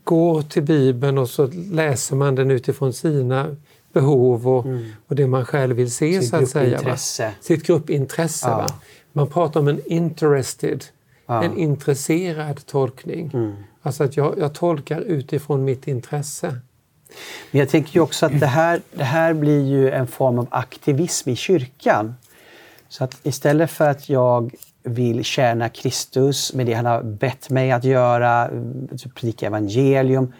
[0.03, 3.55] går till Bibeln och så läser man den utifrån sina
[3.93, 4.91] behov och, mm.
[5.07, 6.21] och det man själv vill se.
[6.21, 6.97] Sitt så att säga, va?
[7.41, 8.47] Sitt gruppintresse.
[8.47, 8.57] Ja.
[8.57, 8.67] Va?
[9.11, 10.85] Man pratar om en interested,
[11.25, 11.43] ja.
[11.43, 13.31] en intresserad tolkning.
[13.33, 13.53] Mm.
[13.81, 16.55] Alltså att jag, jag tolkar utifrån mitt intresse.
[17.51, 20.47] Men jag tänker ju också att det här, det här blir ju en form av
[20.51, 22.15] aktivism i kyrkan.
[22.89, 27.71] Så att istället för att jag vill tjäna Kristus med det han har bett mig
[27.71, 28.49] att göra,
[28.97, 30.33] typ predika evangelium,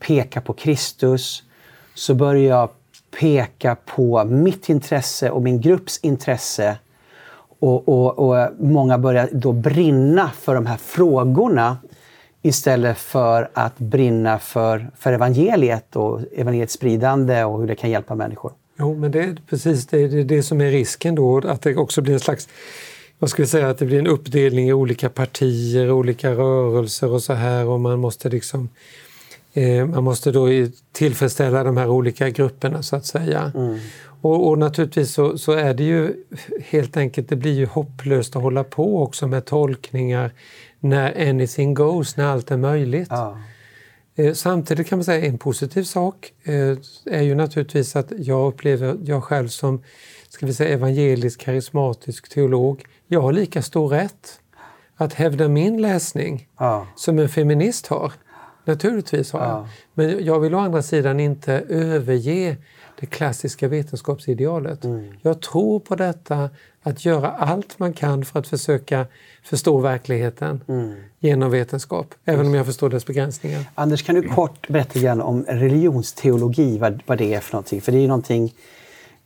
[0.00, 1.42] peka på Kristus,
[1.94, 2.70] så börjar jag
[3.20, 6.76] peka på mitt intresse och min grupps intresse.
[7.58, 11.76] Och, och, och många börjar då brinna för de här frågorna
[12.42, 18.14] istället för att brinna för, för evangeliet och evangeliets spridande och hur det kan hjälpa
[18.14, 18.52] människor.
[18.78, 22.02] Jo, men det är precis det, det, det som är risken då, att det också
[22.02, 22.48] blir en slags
[23.18, 27.22] vad ska vi säga, att det blir en uppdelning i olika partier, olika rörelser och
[27.22, 28.68] så här och man måste liksom
[29.52, 30.46] eh, man måste då
[30.92, 33.52] tillfredsställa de här olika grupperna så att säga.
[33.54, 33.78] Mm.
[34.20, 36.14] Och, och, naturligtvis så, så, är det ju
[36.64, 40.30] helt enkelt, det blir ju hopplöst att hålla på också med tolkningar
[40.88, 43.08] när anything goes, när allt är möjligt.
[43.10, 43.38] Ja.
[44.14, 48.96] Eh, samtidigt kan man säga en positiv sak eh, är ju naturligtvis att jag upplever,
[49.04, 49.82] jag själv som
[50.28, 54.40] ska vi säga, evangelisk karismatisk teolog, jag har lika stor rätt
[54.96, 56.86] att hävda min läsning ja.
[56.96, 58.12] som en feminist har.
[58.64, 59.68] Naturligtvis har jag.
[59.94, 62.56] Men jag vill å andra sidan inte överge
[63.00, 64.84] det klassiska vetenskapsidealet.
[64.84, 65.14] Mm.
[65.22, 66.50] Jag tror på detta,
[66.86, 69.06] att göra allt man kan för att försöka
[69.42, 70.94] förstå verkligheten mm.
[71.18, 73.64] genom vetenskap, även om jag förstår dess begränsningar.
[73.74, 77.80] Anders, kan du kort berätta igen om religionsteologi, vad, vad det är för någonting?
[77.80, 78.54] För det är någonting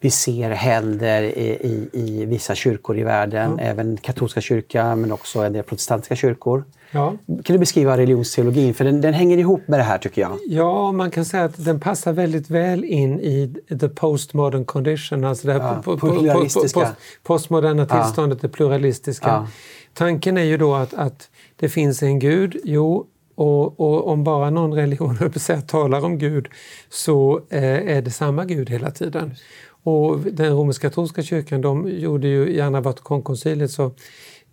[0.00, 3.64] vi ser händer i, i, i vissa kyrkor i världen, ja.
[3.64, 6.64] även katolska kyrkan men också en del protestantiska kyrkor.
[6.90, 7.16] Ja.
[7.26, 8.74] Kan du beskriva religionsteologin?
[8.74, 10.38] För den, den, hänger ihop med det här tycker jag.
[10.46, 15.46] Ja, man kan säga att den passar väldigt väl in i the postmodern condition, alltså
[15.46, 16.76] det här ja, po, post,
[17.22, 19.48] postmoderna tillståndet, det pluralistiska.
[19.94, 24.50] Tanken är ju då att, att det finns en gud, jo, och, och, om bara
[24.50, 26.48] någon religion säga, talar om Gud
[26.88, 29.34] så eh, är det samma Gud hela tiden.
[29.82, 33.92] Och den romersk-katolska kyrkan de gjorde ju i andra Vatikankonciliet så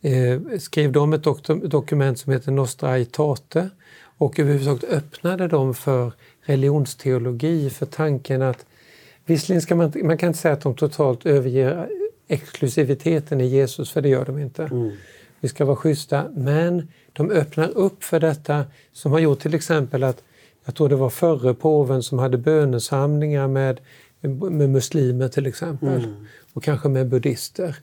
[0.02, 3.70] eh, skrev de ett dok dokument som heter Nostra Aetate
[4.18, 8.66] och överhuvudtaget öppnade de för religionsteologi, för tanken att
[9.26, 11.90] visserligen ska man, man kan inte säga att de totalt överger
[12.28, 14.64] exklusiviteten i Jesus, för det gör de inte.
[14.64, 14.92] Mm.
[15.40, 20.04] Vi ska vara schyssta, men de öppnar upp för detta som har gjort till exempel
[20.04, 20.24] att,
[20.66, 23.80] jag tror det var förre påven som hade bönesamlingar med,
[24.52, 26.04] med muslimer till exempel.
[26.04, 26.26] Mm.
[26.54, 27.76] Och kanske med buddhister.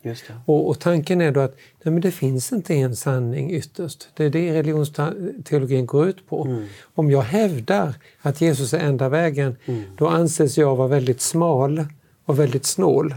[0.45, 4.09] Och, och, tanken är då att nej, men det finns inte en sanning ytterst.
[4.13, 6.45] Det är det religionsteologin går ut på.
[6.45, 6.65] Mm.
[6.95, 9.83] Om jag hävdar att Jesus är enda vägen, mm.
[9.97, 11.85] då anses jag vara väldigt smal
[12.25, 13.15] och väldigt snål.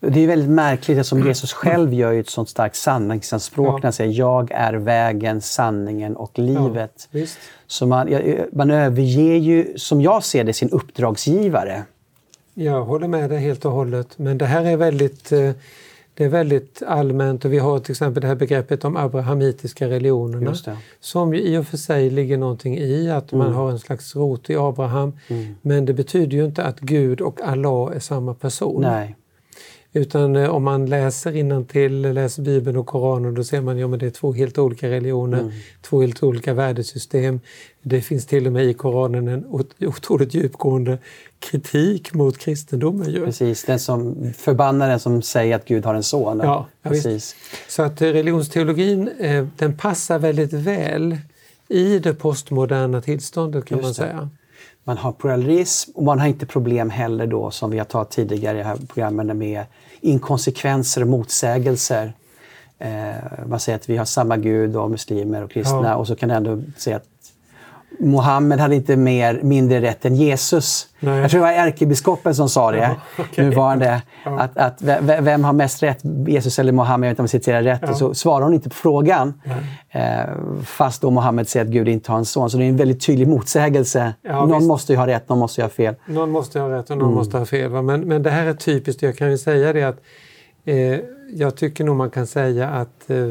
[0.00, 3.76] Det är väldigt märkligt eftersom Jesus själv gör ett sånt starkt sanningsanspråk ja.
[3.76, 7.08] när han säger jag är vägen, sanningen och livet.
[7.10, 7.26] Ja,
[7.66, 8.08] så man,
[8.52, 11.82] man överger ju, som jag ser det, sin uppdragsgivare.
[12.64, 15.52] Jag håller med dig helt och hållet, men det här är väldigt eh,
[16.14, 20.54] det är väldigt allmänt och vi har till exempel det här begreppet de abrahamitiska religionerna
[21.00, 23.46] som ju i och för sig ligger någonting i att mm.
[23.46, 25.12] man har en slags rot i Abraham.
[25.28, 25.54] Mm.
[25.62, 28.82] Men det betyder ju inte att Gud och Allah är samma person.
[28.82, 29.16] Nej.
[29.92, 33.96] Utan eh, om man läser till läser Bibeln och Koranen, då ser man att ja,
[33.96, 35.52] det är två helt olika religioner, mm.
[35.82, 37.40] två helt olika värdesystem.
[37.82, 39.44] Det finns till och med i Koranen en
[39.78, 40.98] otroligt djupgående
[41.38, 43.10] kritik mot kristendomen.
[43.10, 43.24] Ju.
[43.24, 46.40] Precis, den som förbannar den som säger att Gud har en son.
[46.42, 47.36] Ja, Precis.
[47.68, 51.16] Så att eh, religionsteologin eh, den passar väldigt väl
[51.68, 54.30] i det postmoderna tillståndet kan Just man säga.
[54.84, 58.58] Man har pluralism och man har inte problem heller då som vi har tagit tidigare
[58.58, 59.64] i här programmen med
[60.00, 62.12] inkonsekvenser och motsägelser.
[62.78, 63.14] Eh,
[63.46, 65.96] man säger att vi har samma gud och muslimer och kristna ja.
[65.96, 67.29] och så kan det ändå säga att
[68.00, 70.86] Mohammed hade inte mer, mindre rätt än Jesus.
[71.00, 71.20] Nej.
[71.20, 73.44] Jag tror det var ärkebiskopen som sa det, ja, okay.
[73.44, 74.02] nuvarande.
[74.24, 74.40] Ja.
[74.40, 74.82] Att, att,
[75.20, 77.06] vem har mest rätt, Jesus eller Mohammed?
[77.06, 77.80] Jag vet inte om jag citerar rätt.
[77.82, 77.90] Ja.
[77.90, 79.40] Och så svarar hon inte på frågan.
[79.90, 80.02] Eh,
[80.64, 82.50] fast då Mohammed säger att Gud inte har en son.
[82.50, 84.14] Så det är en väldigt tydlig motsägelse.
[84.22, 84.68] Ja, någon visst.
[84.68, 85.94] måste ju ha rätt, någon måste ju ha fel.
[86.06, 87.18] Någon måste ha rätt och någon mm.
[87.18, 87.70] måste ha fel.
[87.70, 89.02] Men, men det här är typiskt.
[89.02, 90.00] Jag kan ju säga det att
[90.64, 91.00] eh,
[91.32, 93.28] jag tycker nog man kan säga att eh,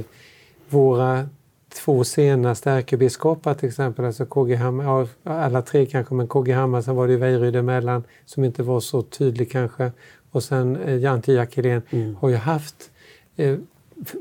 [0.69, 1.25] våra
[1.69, 6.95] två senaste ärkebiskopar till exempel, alltså KG Hammar, alla tre kanske, men KG Hammar, sen
[6.95, 9.91] var det Vejryd emellan som inte var så tydlig kanske.
[10.31, 12.15] Och sen eh, Janti Jackelén mm.
[12.15, 12.91] har ju haft
[13.35, 13.57] eh,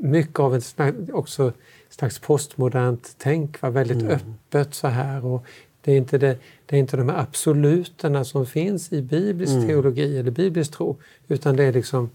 [0.01, 0.75] mycket av ett
[1.13, 1.53] också
[1.89, 4.11] slags postmodernt tänk, var väldigt mm.
[4.11, 5.25] öppet så här.
[5.25, 5.45] Och
[5.81, 9.67] det, är inte det, det är inte de här absoluterna som finns i biblisk mm.
[9.67, 10.97] teologi eller biblisk tro,
[11.27, 12.09] utan det är liksom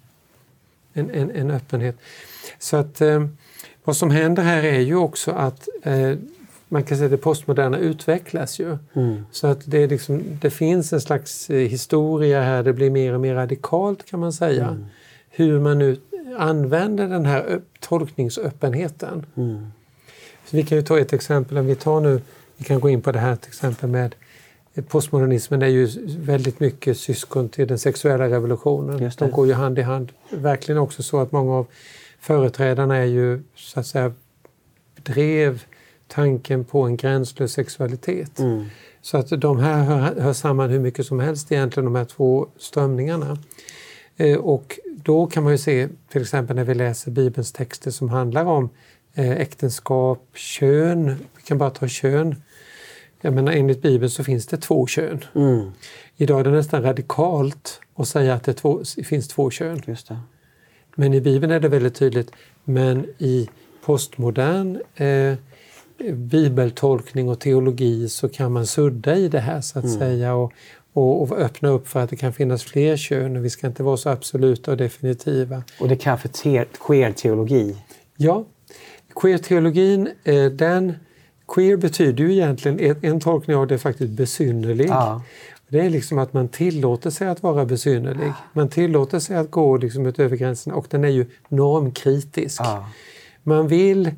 [0.92, 1.96] en, en, en öppenhet.
[2.58, 3.26] Så att eh,
[3.84, 6.12] vad som händer här är ju också att eh,
[6.68, 8.78] man kan säga att det postmoderna utvecklas ju.
[8.94, 9.26] Mm.
[9.30, 13.20] Så att det, liksom, det finns en slags eh, historia här, det blir mer och
[13.20, 14.66] mer radikalt kan man säga.
[14.68, 14.86] Mm.
[15.30, 15.96] Hur man nu
[16.38, 19.26] använder den här tolkningsöppenheten.
[19.36, 19.66] Mm.
[20.46, 22.20] Så vi kan ju ta ett exempel, om vi tar nu,
[22.56, 24.14] vi kan gå in på det här till exempel med
[24.74, 29.10] eh, Postmodernismen är ju väldigt mycket syskon till den sexuella revolutionen.
[29.18, 30.12] De går ju hand i hand.
[30.30, 31.66] Verkligen också så att många av
[32.24, 34.12] företrädarna är ju så att säga
[35.02, 35.62] drev
[36.08, 38.38] tanken på en gränslös sexualitet.
[38.38, 38.64] Mm.
[39.00, 42.48] Så att de här hör, hör, samman hur mycket som helst egentligen, de här två
[42.56, 43.38] strömningarna.
[44.16, 48.08] Eh, och då kan man ju se, till exempel när vi läser Bibelns texter som
[48.08, 48.70] handlar om
[49.14, 52.42] eh, äktenskap, kön, vi kan bara ta kön.
[53.20, 55.24] Jag menar, enligt Bibeln så finns det två kön.
[55.34, 55.70] Mm.
[56.16, 59.82] Idag är det nästan radikalt att säga att det två, finns två kön.
[59.86, 60.18] Just det.
[60.96, 62.30] Men i Bibeln är det väldigt tydligt.
[62.64, 63.48] Men i
[63.84, 65.34] postmodern eh,
[66.14, 69.98] bibeltolkning och teologi så kan man sudda i det här så att mm.
[69.98, 70.52] säga och,
[70.92, 73.82] och, och, öppna upp för att det kan finnas fler kön och vi ska inte
[73.82, 75.62] vara så absoluta och definitiva.
[75.80, 77.76] Och det kallas för queer-teologi?
[78.16, 78.44] Ja,
[79.14, 80.94] queer-teologin, eh, den
[81.48, 84.88] Queer betyder ju egentligen, en tolkning av det är faktiskt besynnerlig.
[84.88, 85.22] Ja.
[85.74, 88.32] Det är liksom att man tillåter sig att vara besynnerlig.
[88.52, 92.60] Man tillåter sig att gå liksom utöver gränserna och den är ju normkritisk.
[92.60, 92.84] Ah.
[93.42, 94.10] Man vill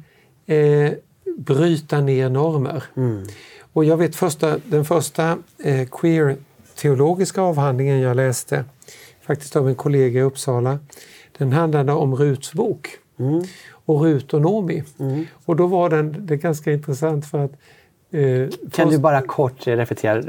[0.47, 0.93] eh,
[1.37, 2.85] bryta ner normer.
[2.97, 3.27] Mm.
[3.73, 8.65] Och jag vet första, den första eh, queer-teologiska avhandlingen jag läste,
[9.23, 10.79] faktiskt av en kollega i Uppsala,
[11.39, 12.89] den handlade om Ruts bok.
[13.19, 13.45] Mm.
[13.71, 14.83] Och Rut och Nomi.
[14.99, 15.27] Mm.
[15.45, 17.53] Och då var den, det är ganska intressant för att
[18.17, 20.23] Eh, kan du bara kort repetera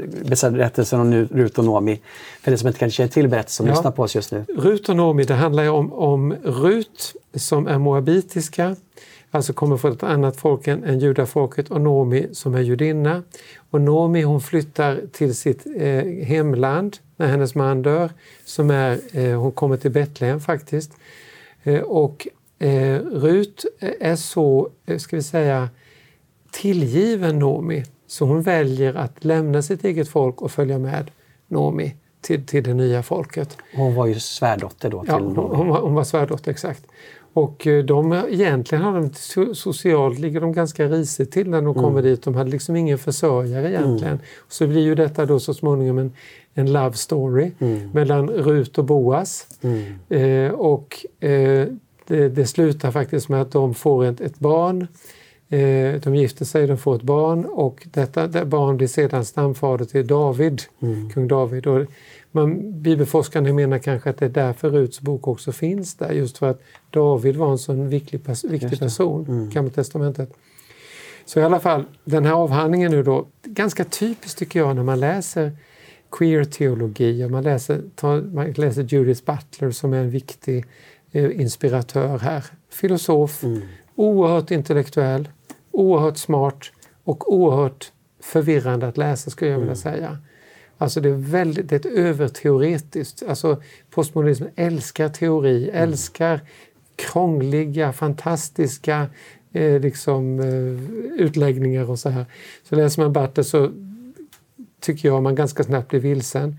[0.50, 2.00] berättelsen om Rut och Nomi?
[2.42, 3.72] För det som inte kan känna till berättelsen som ja.
[3.72, 4.44] lyssnar på oss just nu.
[4.56, 8.76] Rut och Nomi, det handlar om, om Rut som är moabitiska.
[9.30, 13.22] alltså kommer från ett annat folk än, än judafolket och Nomi som är judinna.
[13.70, 18.10] Och Nomi hon flyttar till sitt eh, hemland när hennes man dör.
[18.44, 20.92] Som är, eh, hon kommer till Betlehem faktiskt.
[21.62, 22.28] Eh, och
[22.58, 23.64] eh, Rut
[24.00, 25.68] är så, eh, ska vi säga,
[26.50, 31.10] tillgiven Nomi så hon väljer att lämna sitt eget folk och följa med
[31.48, 33.56] Nomi till, till det nya folket.
[33.74, 35.00] Hon var ju svärdotter då?
[35.00, 36.86] Till ja, hon, hon, var, hon var svärdotter, exakt.
[37.32, 41.82] Och eh, de, egentligen har de, socialt ligger de ganska risigt till när de mm.
[41.82, 42.22] kommer dit.
[42.22, 44.14] De hade liksom ingen försörjare egentligen.
[44.14, 44.24] Mm.
[44.48, 46.12] Så blir ju detta då så småningom en,
[46.54, 47.90] en love story mm.
[47.90, 49.46] mellan Rut och Boas.
[49.62, 49.94] Mm.
[50.08, 51.66] Eh, och eh,
[52.06, 54.86] det, det, slutar faktiskt med att de får ett, ett barn.
[55.50, 59.84] Eh, de gifter sig, de får ett barn och detta det barn blir sedan stamfader
[59.84, 61.10] till David, mm.
[61.10, 61.66] kung David.
[61.66, 61.86] Och
[62.32, 66.50] man, bibelforskarna menar kanske att det är därför Ruts bok också finns där, just för
[66.50, 69.50] att David var en sån viktig, viktig person, mm.
[69.50, 70.32] Gamla testamentet.
[71.24, 75.00] Så i alla fall, den här avhandlingen nu då, ganska typiskt tycker jag när man
[75.00, 75.52] läser
[76.10, 80.64] queer-teologi och man läser, tar, man läser Judith Butler som är en viktig
[81.12, 82.44] eh, inspiratör här.
[82.70, 83.60] Filosof, mm.
[83.94, 85.28] oerhört intellektuell,
[85.78, 86.72] oerhört smart
[87.04, 89.82] och oerhört förvirrande att läsa skulle jag vilja mm.
[89.82, 90.18] säga.
[90.78, 95.82] Alltså det är, väldigt, det är ett överteoretiskt, alltså postmodernismen älskar teori, mm.
[95.82, 96.40] älskar
[96.96, 99.06] krångliga, fantastiska
[99.52, 102.26] eh, liksom, eh, utläggningar och så här.
[102.62, 103.70] Så läser man Butler så
[104.80, 106.56] tycker jag man ganska snabbt blir vilsen.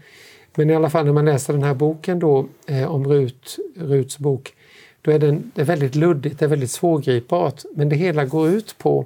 [0.56, 4.18] Men i alla fall när man läser den här boken då eh, om Rut, Ruts
[4.18, 4.54] bok,
[5.10, 7.64] då är den, det är väldigt luddigt, det är väldigt svårgripbart.
[7.76, 9.06] Men det hela går ut på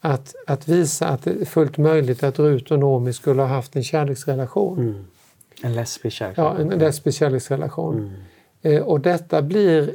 [0.00, 3.76] att, att visa att det är fullt möjligt att Rut och Nomi skulle ha haft
[3.76, 4.78] en kärleksrelation.
[4.78, 5.04] Mm.
[5.62, 6.66] En lesbisk kärleksrelation.
[6.66, 7.96] Ja, en lesbisk kärleksrelation.
[8.62, 8.76] Mm.
[8.76, 9.94] Eh, och detta blir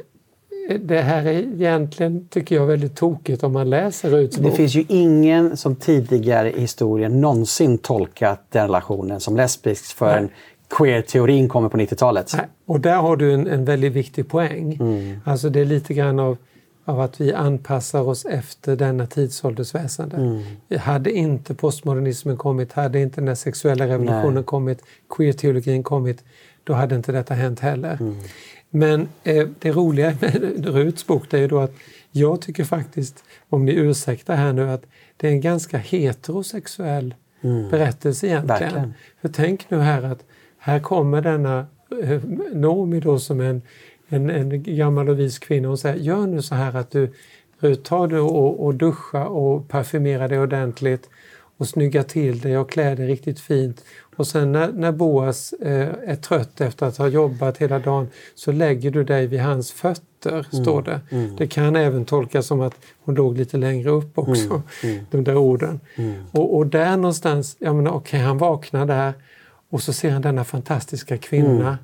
[0.80, 4.50] det här är egentligen, tycker jag, väldigt tokigt om man läser Ruts bok.
[4.50, 10.28] Det finns ju ingen som tidigare i historien någonsin tolkat den relationen som lesbisk förrän
[10.68, 12.36] queer-teorin kommer på 90-talet.
[12.66, 14.74] Och där har du en, en väldigt viktig poäng.
[14.80, 15.20] Mm.
[15.24, 16.36] Alltså det är lite grann av
[16.84, 20.16] av att vi anpassar oss efter denna tidsålders väsende.
[20.16, 20.42] Mm.
[20.80, 24.44] Hade inte postmodernismen kommit, hade inte den sexuella revolutionen Nej.
[24.44, 26.24] kommit, queer-teologin kommit,
[26.64, 27.96] då hade inte detta hänt heller.
[28.00, 28.16] Mm.
[28.70, 31.74] Men eh, det roliga med Ruts bok är ju då att
[32.10, 34.82] jag tycker faktiskt, om ni ursäktar här nu, att
[35.16, 37.70] det är en ganska heterosexuell mm.
[37.70, 38.62] berättelse egentligen.
[38.62, 38.94] Verkligen.
[39.20, 40.24] För tänk nu här att
[40.64, 41.66] här kommer denna
[42.02, 42.20] eh,
[42.52, 43.62] Nomi då som en
[44.08, 47.12] en, en gammal och vis kvinna och säger gör nu så här att du
[47.82, 51.08] tar du och, och duscha och parfymera dig ordentligt
[51.56, 53.84] och snygga till dig och klä dig riktigt fint.
[54.16, 58.52] Och sen när, när Boas eh, är trött efter att ha jobbat hela dagen så
[58.52, 60.64] lägger du dig vid hans fötter, mm.
[60.64, 61.00] står det.
[61.10, 61.36] Mm.
[61.36, 64.94] Det kan även tolkas som att hon låg lite längre upp också, mm.
[64.94, 65.06] mm.
[65.10, 65.80] de där orden.
[65.96, 66.14] Mm.
[66.30, 69.12] Och, och, där någonstans, ja men okej, okay, han vaknar där
[69.74, 71.76] och så ser han denna fantastiska kvinna mm.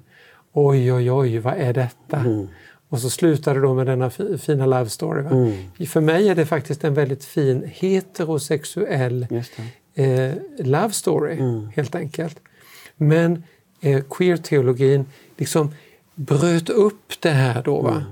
[0.52, 2.16] Oj, oj, oj, vad är detta?
[2.16, 2.48] Mm.
[2.88, 5.24] Och så slutar det då med denna fina love story.
[5.26, 5.86] Mm.
[5.86, 9.26] För mig är det faktiskt en väldigt fin heterosexuell
[9.94, 11.68] eh, love story, mm.
[11.76, 12.38] helt enkelt.
[12.96, 13.44] Men
[13.80, 15.04] eh, queer-teologin
[15.36, 15.74] liksom
[16.14, 17.80] bröt upp det här då.
[17.80, 17.92] Va?
[17.92, 18.04] Mm.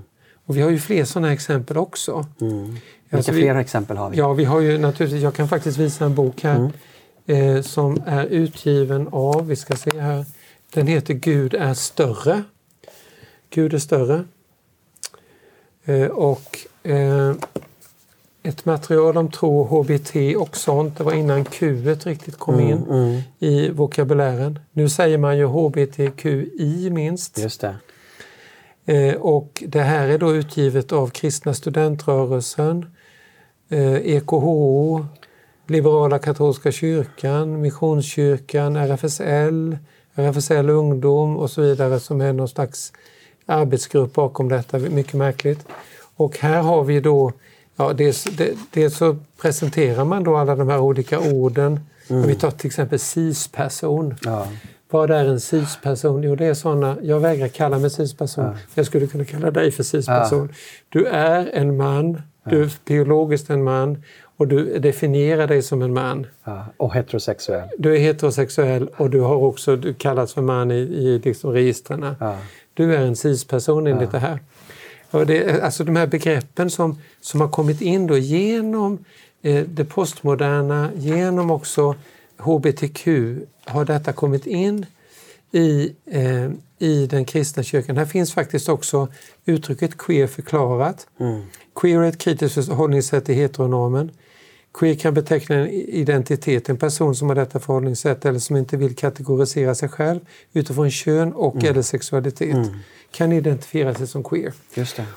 [0.46, 2.26] Och vi har ju fler sådana exempel också.
[2.40, 2.64] Mm.
[2.64, 4.16] Vilka alltså, fler exempel har vi?
[4.16, 6.72] Ja, vi har ju naturligtvis, jag kan faktiskt visa en bok här mm.
[7.28, 10.24] Eh, som är utgiven av, vi ska se här,
[10.72, 12.42] den heter Gud är större.
[13.50, 14.24] Gud är större.
[15.84, 17.34] Eh, och eh,
[18.42, 20.98] ett material om tro, HBT och sånt.
[20.98, 23.20] Det var innan Q riktigt kom mm, in mm.
[23.38, 24.58] i vokabulären.
[24.72, 27.38] Nu säger man ju HBTQI minst.
[27.38, 27.76] Just det.
[28.86, 32.86] Eh, och det här är då utgivet av Kristna studentrörelsen,
[34.02, 34.44] EKH,
[35.70, 39.78] Liberala katolska kyrkan, Missionskyrkan, RFSL,
[40.14, 42.92] RFSL Ungdom och så vidare som är någon slags
[43.46, 44.78] arbetsgrupp bakom detta.
[44.78, 45.66] Mycket märkligt.
[46.16, 47.32] Och här har vi då,
[47.76, 48.26] ja, dels,
[48.70, 51.80] dels så presenterar man då alla de här olika orden.
[52.08, 52.26] Mm.
[52.26, 54.14] Vi tar till exempel cis-person.
[54.24, 54.46] Ja.
[54.90, 56.22] Vad är en cis-person?
[56.22, 58.44] Jo, det är sådana, jag vägrar kalla mig cis-person.
[58.44, 58.54] Ja.
[58.74, 60.48] Jag skulle kunna kalla dig för cis-person.
[60.52, 60.56] Ja.
[60.88, 64.02] Du är en man, du är biologiskt en man
[64.38, 66.26] och du definierar dig som en man.
[66.44, 67.68] Ja, och heterosexuell.
[67.78, 72.16] Du är heterosexuell och du har också du kallats för man i, i liksom registren.
[72.20, 72.36] Ja.
[72.74, 74.18] Du är en cis-person enligt ja.
[74.18, 74.38] det här.
[75.10, 79.04] Och det, alltså de här begreppen som, som har kommit in då genom
[79.42, 81.94] eh, det postmoderna, genom också
[82.36, 83.06] hbtq
[83.64, 84.86] har detta kommit in
[85.52, 87.96] i, eh, i den kristna kyrkan.
[87.96, 89.08] Här finns faktiskt också
[89.44, 91.06] uttrycket queer förklarat.
[91.20, 91.42] Mm.
[91.74, 94.10] Queer är ett kritiskt förhållningssätt till heteronormen.
[94.74, 98.96] Queer kan beteckna en identitet, en person som har detta förhållningssätt eller som inte vill
[98.96, 100.20] kategorisera sig själv
[100.52, 101.70] utifrån kön och mm.
[101.70, 102.54] eller sexualitet.
[102.54, 102.68] Mm.
[103.10, 104.52] kan identifiera sig som queer.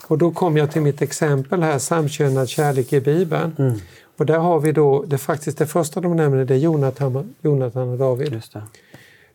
[0.08, 3.56] Och då kommer jag till mitt exempel här, samkönad kärlek i Bibeln.
[3.60, 3.80] Mm.
[4.18, 7.90] Och där har vi då, det faktiskt det första de nämner det är Jonathan, Jonathan
[7.90, 8.42] och David.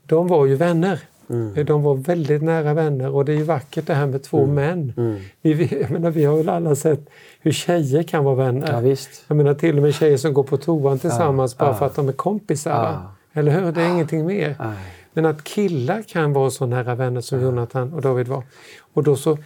[0.06, 1.00] De var ju vänner.
[1.30, 1.66] Mm.
[1.66, 4.54] De var väldigt nära vänner och det är vackert det här med två mm.
[4.54, 4.92] män.
[4.96, 5.20] Mm.
[5.42, 7.10] Vi, jag menar, vi har väl alla sett
[7.40, 8.72] hur tjejer kan vara vänner.
[8.72, 9.24] Ja, visst.
[9.28, 11.78] Jag menar till och med tjejer som går på toan tillsammans ja, bara ja.
[11.78, 13.00] för att de är kompisar.
[13.32, 13.72] Eller hur?
[13.72, 14.56] Det är ingenting mer.
[15.12, 18.42] Men att killar kan vara så nära vänner som Jonathan och David var.
[18.94, 19.38] Och då så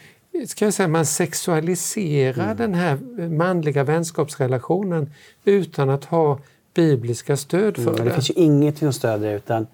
[0.46, 2.56] ska jag säga, man sexualiserar mm.
[2.56, 2.96] den här
[3.28, 5.12] manliga vänskapsrelationen
[5.44, 6.38] utan att ha
[6.74, 8.04] bibliska stöd för mm, det.
[8.04, 9.36] Det finns ju ingenting som stöder det.
[9.36, 9.66] Utan,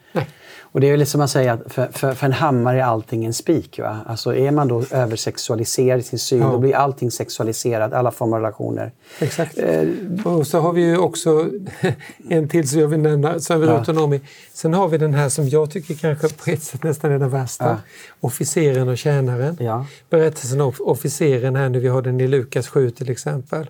[0.73, 3.25] och det är väl som man säger att för, för, för, en hammare är allting
[3.25, 3.79] en spik.
[3.79, 4.01] Va?
[4.07, 6.53] Alltså är man då översexualiserad i sin syn, ja.
[6.53, 8.93] då blir allting sexualiserat, alla former av relationer.
[9.19, 9.59] Exakt.
[9.59, 9.89] Eh,
[10.25, 11.51] och så har vi ju också
[12.29, 13.79] en till som jag vill nämna, som är ja.
[13.79, 14.21] autonomi.
[14.53, 17.31] Sen har vi den här som jag tycker kanske på ett sätt nästan är den
[17.31, 17.65] värsta.
[17.65, 17.77] Ja.
[18.21, 19.57] Officeren och tjänaren.
[19.61, 19.87] Ja.
[20.11, 23.67] Berättelsen om officeren här nu, vi har den i Lukas 7 till exempel.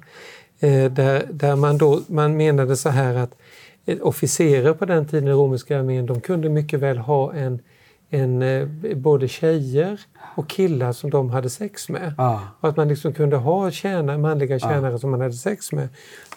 [0.61, 3.31] Eh, där, där man, då, man menade så här att
[4.01, 7.61] officerer på den tiden i romerska armén de kunde mycket väl ha en,
[8.11, 10.01] en, eh, både tjejer
[10.37, 12.15] och killar som de hade sex med.
[12.19, 12.39] Ah.
[12.61, 14.99] Och att man liksom kunde ha tjänare, manliga tjänare ah.
[14.99, 15.89] som man hade sex med.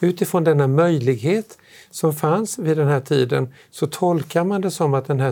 [0.02, 1.58] Utifrån denna möjlighet
[1.92, 5.32] som fanns vid den här tiden så tolkar man det som att den här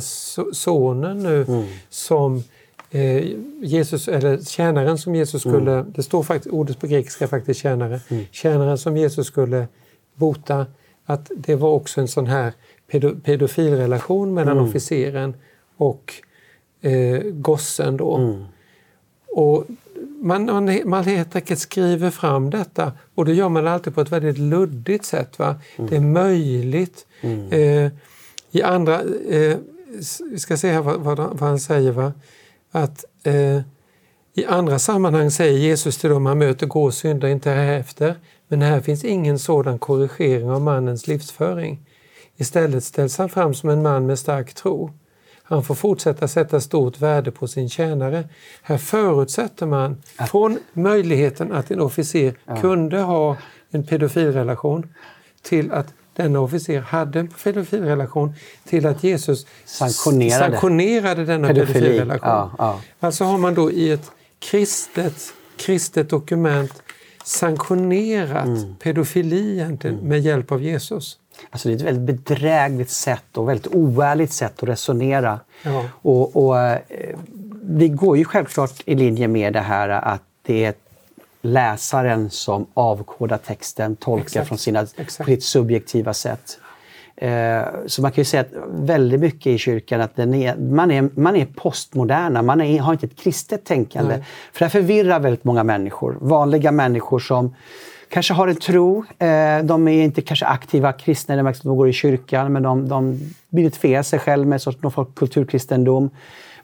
[0.53, 1.65] sonen nu mm.
[1.89, 2.43] som
[2.91, 3.27] eh,
[3.61, 5.55] Jesus, eller tjänaren som Jesus mm.
[5.55, 5.91] skulle, mm.
[5.95, 8.25] det står faktiskt, ordet på grekiska faktiskt tjänare, mm.
[8.31, 9.67] tjänaren som Jesus skulle
[10.15, 10.65] bota,
[11.07, 12.53] att det var också en sån här
[12.91, 14.69] pedo, pedofilrelation mellan mm.
[14.69, 15.35] officeren
[15.77, 16.13] och
[16.81, 18.15] eh, gossen då.
[18.15, 18.45] Mm.
[19.27, 19.65] Och
[20.21, 24.11] man, man, man helt enkelt skriver fram detta och det gör man alltid på ett
[24.11, 25.39] väldigt luddigt sätt.
[25.39, 25.55] Va?
[25.75, 25.89] Mm.
[25.89, 27.05] Det är möjligt.
[27.21, 27.51] Mm.
[27.51, 27.91] Eh,
[28.51, 29.57] I andra, eh,
[30.31, 31.91] vi ska se här vad, vad, vad han säger.
[31.91, 32.13] Va?
[32.71, 33.61] att eh,
[34.33, 38.15] i andra sammanhang säger Jesus till dem han möter, gå och synda inte härefter.
[38.47, 41.79] Men här finns ingen sådan korrigering av mannens livsföring.
[42.37, 44.91] Istället ställs han fram som en man med stark tro.
[45.43, 48.29] Han får fortsätta sätta stort värde på sin tjänare.
[48.61, 53.37] Här förutsätter man från möjligheten att en officer kunde ha
[53.71, 54.93] en pedofilrelation
[55.41, 58.33] till att denna officer hade en pedofilrelation
[58.65, 62.29] till att Jesus sanktionerade, sanktionerade denna pedofilrelation.
[62.29, 62.81] Ja, ja.
[62.99, 66.83] Alltså har man då i ett kristet, kristet dokument
[67.27, 68.75] sanktionerat mm.
[68.79, 69.95] pedofili mm.
[69.95, 71.17] med hjälp av Jesus.
[71.49, 75.39] Alltså det är ett väldigt bedrägligt sätt och väldigt oärligt sätt att resonera.
[75.63, 75.85] Ja.
[75.91, 76.79] Och, och, eh,
[77.61, 80.73] det går ju självklart i linje med det här att det är
[81.41, 84.47] läsaren som avkodar texten, tolkar Exakt.
[84.47, 85.43] från sina Exakt.
[85.43, 86.59] subjektiva sätt.
[87.21, 91.09] Eh, så man kan ju säga att väldigt mycket i kyrkan att är, man, är,
[91.19, 94.15] man är postmoderna, man är, har inte ett kristet tänkande.
[94.15, 94.25] Nej.
[94.53, 96.17] För det förvirrar väldigt många människor.
[96.21, 97.55] Vanliga människor som
[98.09, 102.53] kanske har en tro, eh, de är inte kanske aktiva kristna, de går i kyrkan,
[102.53, 106.09] men de, de identifierar sig själva med någon form av kulturkristendom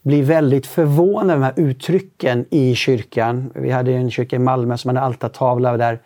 [0.02, 3.52] blir väldigt förvånade över de här uttrycken i kyrkan.
[3.56, 6.00] Vi hade en kyrka i Malmö som hade en altartavla där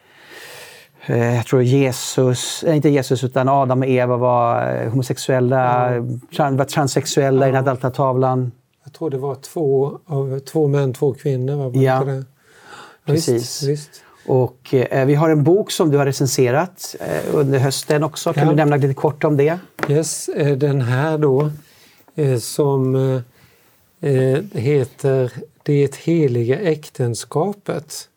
[1.07, 6.57] jag tror Jesus, eh, inte Jesus utan Adam och Eva var eh, homosexuella, mm.
[6.57, 7.49] var transsexuella ja.
[7.49, 8.51] i den här altartavlan.
[8.83, 11.55] Jag tror det var två, av, två män, två kvinnor.
[11.55, 12.25] Var ja, det?
[13.05, 13.33] precis.
[13.33, 14.03] Visst, visst.
[14.25, 18.33] Och eh, vi har en bok som du har recenserat eh, under hösten också.
[18.33, 18.49] Kan ja.
[18.49, 19.59] du nämna lite kort om det?
[19.89, 21.51] Yes, den här då
[22.39, 22.95] som
[24.01, 25.31] eh, heter
[25.63, 28.09] Det heliga äktenskapet.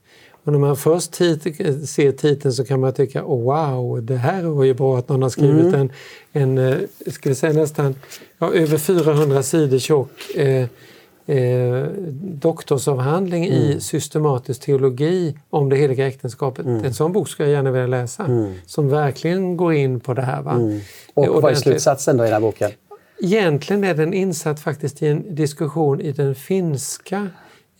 [0.44, 1.42] Och när man först tit
[1.88, 5.22] ser titeln så kan man tycka oh, wow, det här var ju bra att någon
[5.22, 5.80] har skrivit mm.
[5.80, 5.90] en,
[6.32, 7.94] en eh, ska vi säga nästan
[8.38, 10.66] ja, över 400 sidor tjock eh,
[11.26, 11.86] eh,
[12.22, 13.58] doktorsavhandling mm.
[13.58, 16.66] i systematisk teologi om det heliga äktenskapet.
[16.66, 16.84] Mm.
[16.84, 18.54] En sån bok skulle jag gärna vilja läsa, mm.
[18.66, 20.42] som verkligen går in på det här.
[20.42, 20.52] Va?
[20.52, 20.80] Mm.
[21.14, 22.70] Och vad är slutsatsen då i den här boken?
[23.22, 27.28] Egentligen är den insatt faktiskt i en diskussion i den finska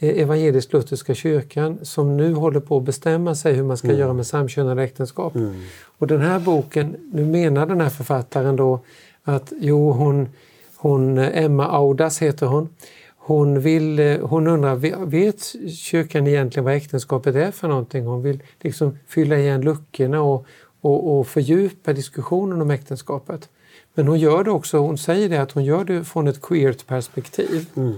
[0.01, 4.01] evangelisk-lutherska kyrkan som nu håller på att bestämma sig hur man ska mm.
[4.01, 5.35] göra med samkönade äktenskap.
[5.35, 5.55] Mm.
[5.99, 8.81] Och den här boken, nu menar den här författaren då
[9.25, 10.29] att jo, hon,
[10.77, 12.69] hon Emma Audas heter hon,
[13.17, 14.77] hon, vill, eh, hon undrar,
[15.07, 15.43] vet
[15.75, 18.07] kyrkan egentligen vad äktenskapet är för någonting?
[18.07, 20.47] Hon vill liksom fylla igen luckorna och,
[20.81, 23.49] och, och fördjupa diskussionen om äktenskapet.
[23.95, 26.87] Men hon gör det också, hon säger det att hon gör det från ett queert
[26.87, 27.67] perspektiv.
[27.77, 27.95] Mm.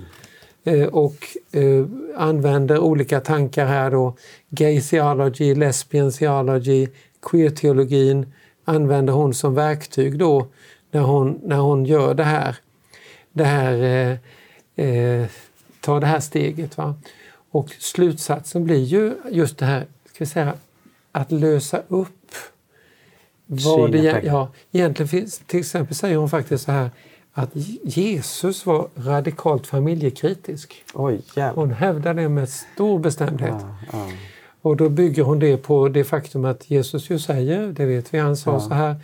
[0.64, 1.86] Eh, och eh,
[2.16, 4.16] använder olika tankar här då.
[4.50, 6.88] Gay theology, lesbian theology,
[7.22, 8.26] queer-teologin
[8.64, 10.46] använder hon som verktyg då
[10.90, 12.56] när hon, när hon gör det här.
[13.32, 15.26] Det här eh, eh,
[15.80, 16.76] tar det här steget.
[16.76, 16.94] Va?
[17.50, 20.54] Och slutsatsen blir ju just det här, ska vi säga,
[21.12, 22.34] att lösa upp
[23.46, 26.90] vad det, ja, egentligen finns, till exempel säger hon faktiskt så här
[27.32, 27.50] att
[27.82, 30.84] Jesus var radikalt familjekritisk.
[30.94, 31.20] Oj,
[31.54, 33.54] hon hävdar det med stor bestämdhet.
[33.60, 34.08] Ja, ja.
[34.62, 38.18] Och då bygger hon det på det faktum att Jesus ju säger, det vet vi,
[38.18, 38.60] han sa ja.
[38.60, 38.96] så här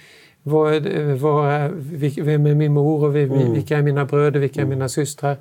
[0.43, 3.53] vad är, vad är, vem är min mor och mm.
[3.53, 4.79] vilka är mina bröder, vilka är mm.
[4.79, 5.37] mina systrar?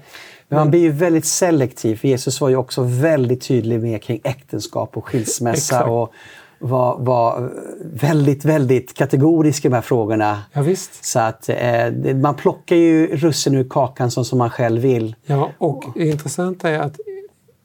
[0.47, 1.99] Men han blir ju väldigt selektiv.
[2.03, 5.85] Jesus var ju också väldigt tydlig med kring äktenskap och skilsmässa.
[5.85, 6.13] och
[6.59, 7.51] var, var
[7.93, 10.43] väldigt, väldigt kategorisk i de här frågorna.
[10.53, 11.05] Ja, visst.
[11.05, 15.15] Så att eh, man plockar ju russin ur kakan som, som man själv vill.
[15.25, 16.99] Ja, och det intressanta är att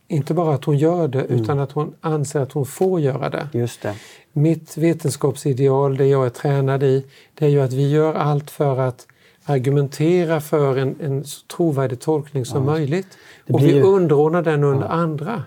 [0.08, 1.42] inte bara att hon gör det, mm.
[1.42, 3.48] utan att hon anser att hon får göra det.
[3.52, 3.94] Just det.
[4.32, 8.78] Mitt vetenskapsideal, det jag är tränad i, det är ju att vi gör allt för
[8.78, 9.06] att
[9.44, 12.72] argumentera för en, en så trovärdig tolkning som ja.
[12.72, 13.06] möjligt.
[13.48, 13.82] Och vi ju...
[13.82, 14.92] underordnar den under ja.
[14.92, 15.42] andra.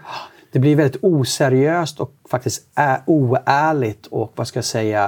[0.56, 2.64] Det blir väldigt oseriöst och faktiskt
[3.06, 5.08] oärligt och vad ska jag säga,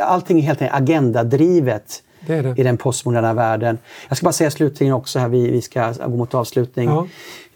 [0.00, 2.54] allting är helt enkelt agendadrivet det det.
[2.60, 3.78] i den postmoderna världen.
[4.08, 6.88] Jag ska bara säga slutligen också, här, vi, vi ska gå mot avslutning.
[6.88, 7.06] Ja.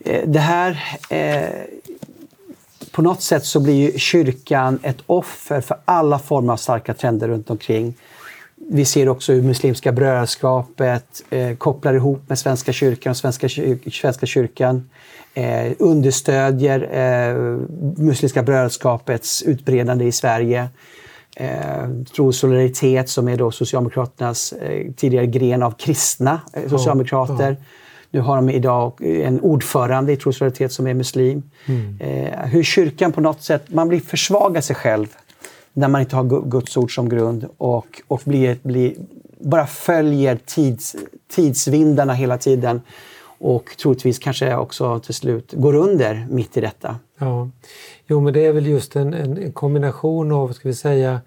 [0.05, 1.49] Eh, det här eh,
[2.91, 7.51] på något sätt så blir kyrkan ett offer för alla former av starka trender runt
[7.51, 7.95] omkring.
[8.55, 13.49] Vi ser också hur Muslimska brödraskapet eh, kopplar ihop med Svenska kyrkan och Svenska,
[13.91, 14.91] Svenska kyrkan
[15.35, 17.37] eh, understödjer eh,
[17.97, 20.69] Muslimska brödraskapets utbredande i Sverige.
[21.37, 21.49] Eh,
[22.17, 27.51] Trosolidaritet som är då Socialdemokraternas eh, tidigare gren av kristna eh, socialdemokrater.
[27.51, 27.65] Ja, ja.
[28.11, 31.43] Nu har de idag en ordförande i Trosolidaritet som är muslim.
[31.67, 31.99] Mm.
[32.01, 35.07] Eh, hur kyrkan på något sätt, man blir försvagar sig själv
[35.73, 38.95] när man inte har Guds ord som grund och, och blir, blir,
[39.41, 40.97] bara följer tids,
[41.35, 42.81] tidsvindarna hela tiden
[43.45, 46.97] och troligtvis kanske också till slut går under mitt i detta.
[47.19, 47.51] Ja,
[48.07, 51.21] jo men det är väl just en, en kombination av, ska vi säga,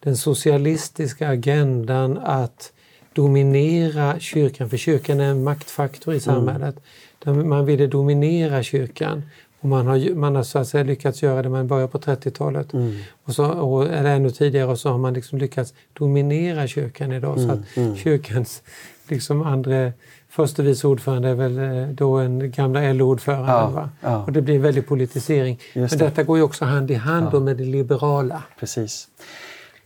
[0.00, 2.72] den socialistiska agendan att
[3.12, 6.76] dominera kyrkan, för kyrkan är en maktfaktor i samhället.
[7.24, 7.48] Mm.
[7.48, 9.22] Man ville dominera kyrkan
[9.60, 12.72] och man har, man har så att säga lyckats göra det, man börjar på 30-talet
[12.72, 12.96] mm.
[13.24, 17.38] och så, och, eller ännu tidigare och så har man liksom lyckats dominera kyrkan idag.
[17.38, 17.48] Mm.
[17.48, 17.96] Så att mm.
[17.96, 18.62] kyrkans
[19.08, 19.92] liksom andra
[20.34, 23.88] förste vice ordförande är väl eh, då en gamla LO-ordförande.
[24.00, 24.24] Ja.
[24.24, 25.60] Och det blir en väldig politisering.
[25.74, 25.96] Men det.
[25.96, 27.40] detta går ju också hand i hand ja.
[27.40, 28.42] med det liberala.
[28.60, 29.08] Precis.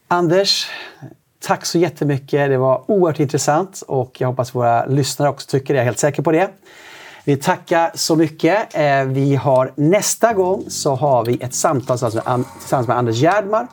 [0.08, 0.66] Anders,
[1.40, 2.50] tack så jättemycket.
[2.50, 5.78] Det var oerhört intressant och jag hoppas våra lyssnare också tycker det.
[5.78, 6.50] Jag är helt säker på det.
[7.24, 8.74] Vi tackar så mycket.
[8.74, 13.66] Eh, vi har nästa gång så har vi ett samtal tillsammans med Anders Gerdmar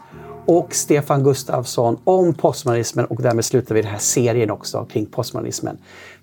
[0.46, 5.78] och Stefan Gustafsson om postmodernismen och därmed slutar vi den här serien också kring postmodernismen.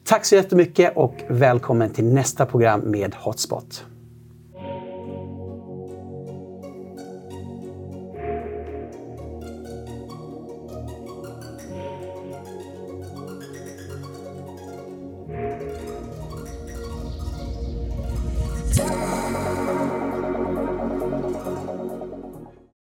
[0.05, 3.85] Tack så jättemycket och välkommen till nästa program med Hotspot.